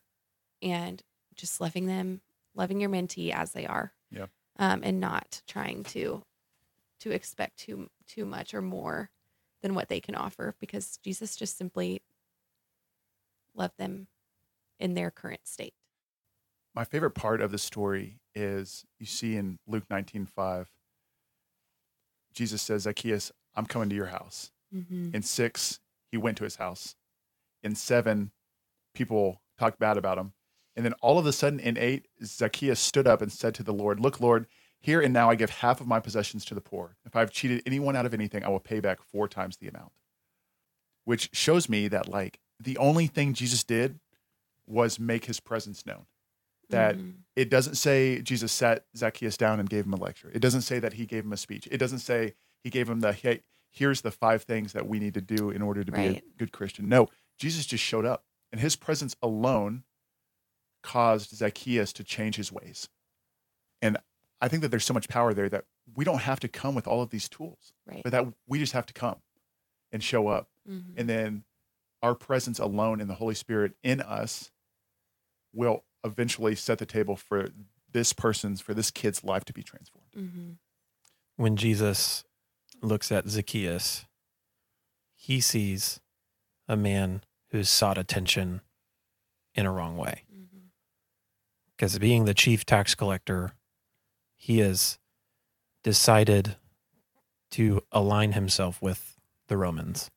and 0.61 1.01
just 1.35 1.61
loving 1.61 1.85
them 1.85 2.19
loving 2.55 2.81
your 2.81 2.89
mentee 2.89 3.31
as 3.33 3.53
they 3.53 3.65
are 3.65 3.93
Yeah. 4.11 4.25
um 4.59 4.81
and 4.83 4.99
not 4.99 5.41
trying 5.47 5.83
to 5.85 6.23
to 6.99 7.11
expect 7.11 7.57
too 7.57 7.89
too 8.07 8.25
much 8.25 8.53
or 8.53 8.61
more 8.61 9.09
than 9.61 9.73
what 9.75 9.89
they 9.89 9.99
can 9.99 10.15
offer 10.15 10.55
because 10.59 10.97
jesus 11.03 11.35
just 11.35 11.57
simply 11.57 12.01
loved 13.55 13.77
them 13.77 14.07
in 14.79 14.93
their 14.93 15.09
current 15.11 15.41
state 15.45 15.73
My 16.75 16.83
favorite 16.83 17.15
part 17.15 17.41
of 17.41 17.51
the 17.51 17.57
story 17.57 18.19
is 18.35 18.85
you 18.99 19.07
see 19.07 19.35
in 19.35 19.57
Luke 19.67 19.85
19:5 19.89 20.67
Jesus 22.33 22.61
says, 22.61 22.83
Zacchaeus, 22.83 23.31
I'm 23.55 23.65
coming 23.65 23.89
to 23.89 23.95
your 23.95 24.07
house. 24.07 24.51
mm-hmm. 24.73 25.09
In 25.11 25.23
6, 25.23 25.79
he 26.11 26.17
went 26.17 26.37
to 26.37 26.43
his 26.43 26.57
house. 26.57 26.95
In 27.63 27.73
7, 27.73 28.29
people 28.93 29.41
talked 29.57 29.79
bad 29.79 29.97
about 29.97 30.19
him. 30.19 30.33
And 30.75 30.85
then 30.85 30.93
all 31.01 31.17
of 31.17 31.25
a 31.25 31.33
sudden 31.33 31.59
in 31.59 31.79
8, 31.79 32.07
Zacchaeus 32.23 32.79
stood 32.79 33.07
up 33.07 33.23
and 33.23 33.31
said 33.31 33.55
to 33.55 33.63
the 33.63 33.73
Lord, 33.73 33.99
Look, 33.99 34.21
Lord, 34.21 34.45
here 34.79 35.01
and 35.01 35.13
now 35.13 35.29
I 35.29 35.35
give 35.35 35.49
half 35.49 35.81
of 35.81 35.87
my 35.87 35.99
possessions 35.99 36.45
to 36.45 36.55
the 36.55 36.61
poor. 36.61 36.97
If 37.05 37.15
I've 37.15 37.31
cheated 37.31 37.63
anyone 37.65 37.95
out 37.95 38.05
of 38.05 38.13
anything, 38.13 38.43
I 38.43 38.49
will 38.49 38.59
pay 38.59 38.79
back 38.79 39.01
four 39.01 39.27
times 39.27 39.57
the 39.57 39.67
amount. 39.67 39.91
Which 41.05 41.29
shows 41.33 41.69
me 41.69 41.87
that, 41.87 42.07
like, 42.07 42.39
the 42.59 42.77
only 42.77 43.07
thing 43.07 43.33
Jesus 43.33 43.63
did 43.63 43.99
was 44.65 44.99
make 44.99 45.25
his 45.25 45.39
presence 45.39 45.85
known. 45.85 46.05
That 46.69 46.97
Mhm. 46.97 47.23
it 47.35 47.49
doesn't 47.49 47.75
say 47.75 48.21
Jesus 48.21 48.51
sat 48.51 48.85
Zacchaeus 48.95 49.37
down 49.37 49.59
and 49.59 49.69
gave 49.69 49.85
him 49.85 49.93
a 49.93 49.97
lecture. 49.97 50.29
It 50.33 50.39
doesn't 50.39 50.63
say 50.63 50.79
that 50.79 50.93
he 50.93 51.05
gave 51.05 51.23
him 51.23 51.31
a 51.31 51.37
speech. 51.37 51.67
It 51.71 51.77
doesn't 51.77 51.99
say 51.99 52.35
he 52.63 52.69
gave 52.69 52.89
him 52.89 52.99
the 52.99 53.13
hey, 53.13 53.43
here's 53.69 54.01
the 54.01 54.11
five 54.11 54.43
things 54.43 54.73
that 54.73 54.87
we 54.87 54.99
need 54.99 55.13
to 55.13 55.21
do 55.21 55.49
in 55.49 55.61
order 55.61 55.83
to 55.85 55.91
be 55.91 56.07
a 56.17 56.21
good 56.37 56.51
Christian. 56.51 56.89
No, 56.89 57.07
Jesus 57.37 57.65
just 57.65 57.83
showed 57.83 58.05
up, 58.05 58.25
and 58.51 58.59
his 58.59 58.75
presence 58.75 59.15
alone 59.21 59.85
caused 60.83 61.29
Zacchaeus 61.35 61.93
to 61.93 62.03
change 62.03 62.35
his 62.35 62.51
ways. 62.51 62.89
And 63.81 63.97
I 64.41 64.47
think 64.47 64.61
that 64.61 64.69
there's 64.69 64.85
so 64.85 64.93
much 64.93 65.09
power 65.09 65.33
there 65.33 65.49
that 65.49 65.65
we 65.95 66.05
don't 66.05 66.19
have 66.19 66.39
to 66.41 66.47
come 66.47 66.75
with 66.75 66.87
all 66.87 67.01
of 67.01 67.09
these 67.09 67.27
tools, 67.29 67.73
Right. 67.85 68.03
but 68.03 68.11
that 68.11 68.25
we 68.47 68.59
just 68.59 68.73
have 68.73 68.85
to 68.87 68.93
come 68.93 69.21
and 69.91 70.03
show 70.03 70.27
up. 70.27 70.49
Mhm. 70.69 70.93
And 70.97 71.09
then 71.09 71.43
our 72.03 72.13
presence 72.13 72.59
alone 72.59 73.01
in 73.01 73.07
the 73.07 73.15
Holy 73.15 73.33
Spirit 73.35 73.75
in 73.83 74.01
us 74.01 74.51
will 75.53 75.85
eventually 76.03 76.55
set 76.55 76.77
the 76.77 76.85
table 76.85 77.15
for 77.15 77.49
this 77.91 78.13
person's, 78.13 78.61
for 78.61 78.73
this 78.75 78.91
kid's 78.91 79.23
life 79.23 79.43
to 79.45 79.53
be 79.53 79.63
transformed. 79.63 80.11
Mhm. 80.13 80.57
when 81.35 81.55
Jesus 81.55 82.23
looks 82.81 83.11
at 83.11 83.27
Zacchaeus, 83.27 84.05
he 85.15 85.39
sees 85.39 85.99
a 86.67 86.75
man 86.75 87.23
who's 87.49 87.69
sought 87.69 87.97
attention 87.97 88.61
in 89.53 89.65
a 89.67 89.71
wrong 89.71 89.97
way. 89.97 90.23
Because 91.75 91.99
being 91.99 92.25
the 92.25 92.33
chief 92.33 92.65
tax 92.65 92.95
collector, 92.95 93.53
he 94.37 94.59
has 94.59 94.97
decided 95.83 96.55
to 97.51 97.81
align 97.91 98.33
himself 98.33 98.81
with 98.81 99.17
the 99.47 99.57
Romans 99.57 100.09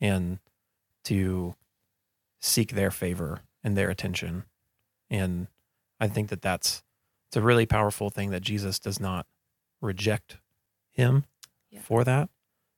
and 0.00 0.38
to 1.04 1.54
seek 2.40 2.72
their 2.72 2.90
favor 2.90 3.40
and 3.62 3.76
their 3.76 3.90
attention. 3.90 4.44
And 5.08 5.48
I 6.00 6.08
think 6.08 6.28
that 6.30 6.42
that's 6.42 6.82
it's 7.28 7.36
a 7.36 7.42
really 7.42 7.64
powerful 7.66 8.10
thing 8.10 8.30
that 8.30 8.42
Jesus 8.42 8.78
does 8.78 9.00
not 9.00 9.26
reject 9.80 10.36
him 10.90 11.24
Yeah. 11.70 11.80
for 11.80 12.04
that, 12.04 12.28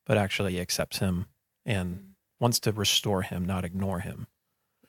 but 0.05 0.17
actually 0.17 0.61
accepts 0.61 0.99
him 0.99 1.27
and 1.65 1.97
Mhm. 1.97 2.15
wants 2.39 2.61
to 2.61 2.73
restore 2.73 3.23
him, 3.23 3.45
not 3.45 3.65
ignore 3.65 4.01
him. 4.01 4.29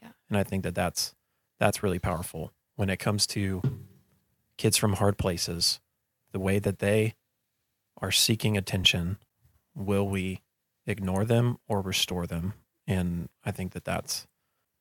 Yeah. 0.02 0.12
And 0.30 0.38
I 0.38 0.44
think 0.44 0.64
that 0.64 0.76
that's 0.76 1.16
that's 1.58 1.82
really 1.82 2.00
powerful 2.00 2.54
when 2.76 2.90
it 2.90 2.98
comes 2.98 3.26
to 3.28 3.62
kids 4.58 4.76
from 4.78 4.94
hard 4.94 5.18
places. 5.18 5.80
The 6.36 6.40
way 6.42 6.60
that 6.60 6.80
they 6.80 7.16
are 8.02 8.12
seeking 8.12 8.58
attention, 8.58 9.20
will 9.74 10.06
we 10.06 10.42
ignore 10.86 11.24
them 11.24 11.60
or 11.70 11.80
restore 11.80 12.28
them? 12.28 12.56
And 12.86 13.30
I 13.46 13.52
think 13.52 13.72
that 13.72 13.86
that's 13.86 14.28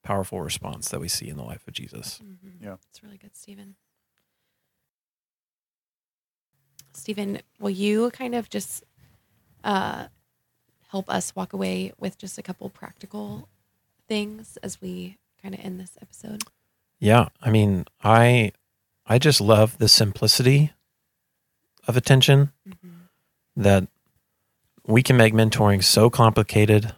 powerful 0.03 0.41
response 0.41 0.89
that 0.89 0.99
we 0.99 1.07
see 1.07 1.29
in 1.29 1.37
the 1.37 1.45
life 1.45 1.63
of 1.69 1.75
Jesus. 1.75 2.19
Mhm. 2.21 2.61
Yeah. 2.61 2.79
It's 2.91 3.05
really 3.05 3.19
good, 3.19 3.37
Stephen. 3.37 3.77
Stephen, 6.93 7.41
will 7.61 7.71
you 7.71 8.11
kind 8.11 8.35
of 8.35 8.51
just 8.51 8.83
uh, 9.63 10.09
help 10.89 11.09
us 11.09 11.37
walk 11.37 11.53
away 11.53 11.93
with 12.01 12.19
just 12.19 12.37
a 12.37 12.43
couple 12.43 12.69
practical 12.69 13.49
things 14.09 14.57
as 14.65 14.81
we 14.81 15.19
kind 15.41 15.55
of 15.55 15.61
end 15.61 15.79
this 15.79 15.97
episode? 16.03 16.43
Yeah, 16.99 17.29
I 17.41 17.51
mean, 17.53 17.85
I 18.03 18.51
I 19.07 19.21
just 19.21 19.41
love 19.41 19.79
the 19.79 19.89
simplicity 19.89 20.73
of 21.87 21.97
attention 21.97 22.53
mm-hmm. 22.69 22.89
that 23.57 23.87
we 24.87 25.03
can 25.03 25.17
make 25.17 25.35
mentoring 25.35 25.83
so 25.83 26.11
complicated, 26.11 26.95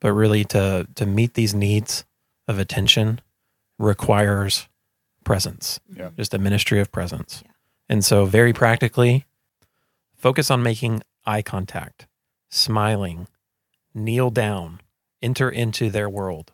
but 0.00 0.12
really 0.12 0.44
to 0.46 0.86
to 0.94 1.06
meet 1.06 1.34
these 1.34 1.54
needs 1.54 2.04
of 2.48 2.58
attention 2.58 3.20
requires 3.78 4.68
presence, 5.24 5.80
Yeah. 5.94 6.10
just 6.16 6.34
a 6.34 6.38
ministry 6.38 6.80
of 6.80 6.90
presence. 6.90 7.42
Yeah. 7.44 7.52
And 7.88 8.04
so 8.04 8.24
very 8.24 8.52
practically, 8.52 9.26
focus 10.16 10.50
on 10.50 10.62
making 10.62 11.02
eye 11.24 11.42
contact, 11.42 12.06
smiling, 12.50 13.26
kneel 13.94 14.30
down, 14.30 14.80
enter 15.22 15.48
into 15.50 15.90
their 15.90 16.08
world. 16.08 16.52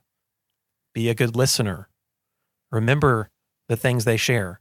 Be 0.93 1.09
a 1.09 1.15
good 1.15 1.37
listener. 1.37 1.89
Remember 2.71 3.31
the 3.69 3.77
things 3.77 4.05
they 4.05 4.17
share. 4.17 4.61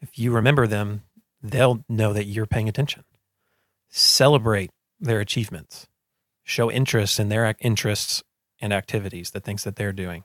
If 0.00 0.18
you 0.18 0.32
remember 0.32 0.66
them, 0.66 1.02
they'll 1.44 1.84
know 1.88 2.12
that 2.14 2.24
you're 2.24 2.46
paying 2.46 2.68
attention. 2.68 3.04
Celebrate 3.90 4.70
their 4.98 5.20
achievements. 5.20 5.86
Show 6.42 6.70
interest 6.70 7.20
in 7.20 7.28
their 7.28 7.44
ac- 7.44 7.58
interests 7.60 8.22
and 8.60 8.72
activities, 8.72 9.30
the 9.30 9.40
things 9.40 9.62
that 9.64 9.76
they're 9.76 9.92
doing. 9.92 10.24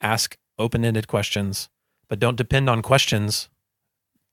Ask 0.00 0.36
open 0.58 0.84
ended 0.84 1.06
questions, 1.06 1.68
but 2.08 2.18
don't 2.18 2.36
depend 2.36 2.68
on 2.68 2.82
questions 2.82 3.48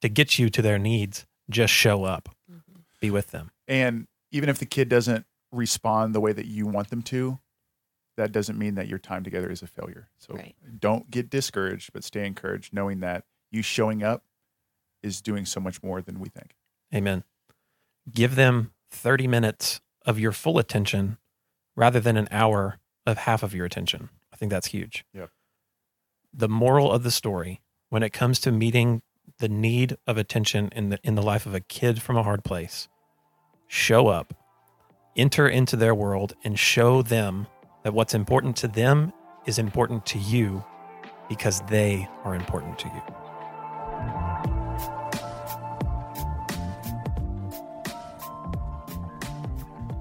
to 0.01 0.09
get 0.09 0.39
you 0.39 0.49
to 0.49 0.61
their 0.61 0.79
needs. 0.79 1.25
Just 1.49 1.73
show 1.73 2.03
up, 2.03 2.29
mm-hmm. 2.51 2.81
be 2.99 3.11
with 3.11 3.31
them. 3.31 3.51
And 3.67 4.07
even 4.31 4.49
if 4.49 4.57
the 4.57 4.65
kid 4.65 4.89
doesn't 4.89 5.25
respond 5.51 6.15
the 6.15 6.19
way 6.19 6.33
that 6.33 6.47
you 6.47 6.65
want 6.65 6.89
them 6.89 7.03
to, 7.03 7.39
that 8.17 8.31
doesn't 8.31 8.57
mean 8.57 8.75
that 8.75 8.87
your 8.87 8.99
time 8.99 9.23
together 9.23 9.51
is 9.51 9.61
a 9.61 9.67
failure. 9.67 10.09
So 10.17 10.35
Right. 10.35 10.55
don't 10.79 11.09
get 11.09 11.29
discouraged, 11.29 11.93
but 11.93 12.03
stay 12.03 12.25
encouraged, 12.25 12.73
knowing 12.73 12.99
that 13.01 13.25
you 13.51 13.61
showing 13.61 14.03
up 14.03 14.23
is 15.03 15.21
doing 15.21 15.45
so 15.45 15.59
much 15.59 15.83
more 15.83 16.01
than 16.01 16.19
we 16.19 16.29
think. 16.29 16.55
Amen. 16.93 17.23
Give 18.11 18.35
them 18.35 18.71
30 18.91 19.27
minutes 19.27 19.81
of 20.05 20.19
your 20.19 20.31
full 20.31 20.57
attention 20.57 21.17
rather 21.75 21.99
than 21.99 22.17
an 22.17 22.27
hour 22.31 22.79
of 23.05 23.17
half 23.19 23.43
of 23.43 23.53
your 23.53 23.65
attention. 23.65 24.09
I 24.31 24.37
think 24.37 24.51
that's 24.51 24.67
huge. 24.67 25.05
Yep. 25.13 25.29
The 26.33 26.49
moral 26.49 26.91
of 26.91 27.03
the 27.03 27.11
story 27.11 27.61
when 27.89 28.03
it 28.03 28.11
comes 28.11 28.39
to 28.39 28.51
meeting 28.51 29.01
the 29.39 29.49
need 29.49 29.97
of 30.07 30.17
attention 30.17 30.69
in 30.75 30.89
the 30.89 30.99
in 31.03 31.15
the 31.15 31.21
life 31.21 31.45
of 31.45 31.53
a 31.53 31.59
kid 31.59 32.01
from 32.01 32.17
a 32.17 32.23
hard 32.23 32.43
place, 32.43 32.87
show 33.67 34.07
up, 34.07 34.33
enter 35.15 35.47
into 35.47 35.75
their 35.75 35.93
world 35.93 36.33
and 36.43 36.57
show 36.57 37.01
them 37.01 37.47
that 37.83 37.93
what's 37.93 38.13
important 38.13 38.55
to 38.57 38.67
them 38.67 39.13
is 39.45 39.59
important 39.59 40.05
to 40.07 40.19
you 40.19 40.63
because 41.29 41.61
they 41.69 42.07
are 42.23 42.35
important 42.35 42.79
to 42.79 42.87
you. 42.87 43.32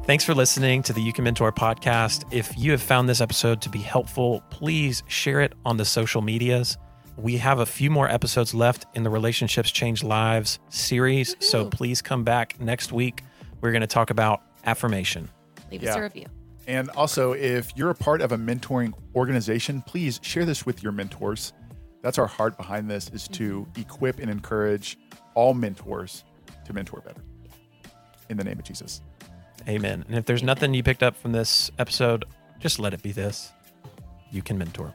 Thanks 0.04 0.24
for 0.24 0.34
listening 0.34 0.82
to 0.82 0.92
the 0.92 1.00
You 1.00 1.12
Can 1.12 1.22
Mentor 1.22 1.52
podcast. 1.52 2.24
If 2.32 2.58
you 2.58 2.72
have 2.72 2.82
found 2.82 3.08
this 3.08 3.20
episode 3.20 3.62
to 3.62 3.68
be 3.68 3.78
helpful, 3.78 4.42
please 4.50 5.04
share 5.06 5.40
it 5.40 5.52
on 5.64 5.76
the 5.76 5.84
social 5.84 6.22
medias. 6.22 6.76
We 7.16 7.36
have 7.36 7.60
a 7.60 7.66
few 7.66 7.88
more 7.88 8.08
episodes 8.08 8.52
left 8.52 8.84
in 8.94 9.04
the 9.04 9.10
Relationships 9.10 9.70
Change 9.70 10.02
Lives 10.02 10.58
series, 10.70 11.36
so 11.38 11.68
please 11.68 12.02
come 12.02 12.24
back 12.24 12.58
next 12.60 12.90
week. 12.92 13.22
We're 13.60 13.70
going 13.70 13.82
to 13.82 13.86
talk 13.86 14.10
about 14.10 14.42
affirmation. 14.64 15.30
Leave 15.70 15.84
us 15.84 15.94
a 15.94 16.02
review. 16.02 16.26
And 16.66 16.90
also, 16.90 17.32
if 17.32 17.72
you're 17.76 17.90
a 17.90 17.94
part 17.94 18.22
of 18.22 18.32
a 18.32 18.36
mentoring 18.36 18.94
organization, 19.14 19.82
please 19.82 20.18
share 20.24 20.44
this 20.44 20.66
with 20.66 20.82
your 20.82 20.90
mentors. 20.90 21.52
That's 22.02 22.18
our 22.18 22.26
heart 22.26 22.56
behind 22.56 22.90
this 22.90 23.08
is 23.10 23.28
to 23.28 23.60
mm-hmm. 23.60 23.80
equip 23.80 24.18
and 24.18 24.28
encourage 24.28 24.98
all 25.34 25.54
mentors 25.54 26.24
to 26.64 26.72
mentor 26.72 27.02
better. 27.06 27.22
In 28.30 28.36
the 28.36 28.42
name 28.42 28.58
of 28.58 28.64
Jesus. 28.64 29.00
Amen. 29.68 30.04
And 30.08 30.16
if 30.16 30.26
there's 30.26 30.42
nothing 30.42 30.74
you 30.74 30.82
picked 30.82 31.02
up 31.02 31.16
from 31.16 31.32
this 31.32 31.70
episode, 31.78 32.24
just 32.58 32.78
let 32.78 32.94
it 32.94 33.02
be 33.02 33.12
this 33.12 33.52
you 34.30 34.42
can 34.42 34.58
mentor. 34.58 34.94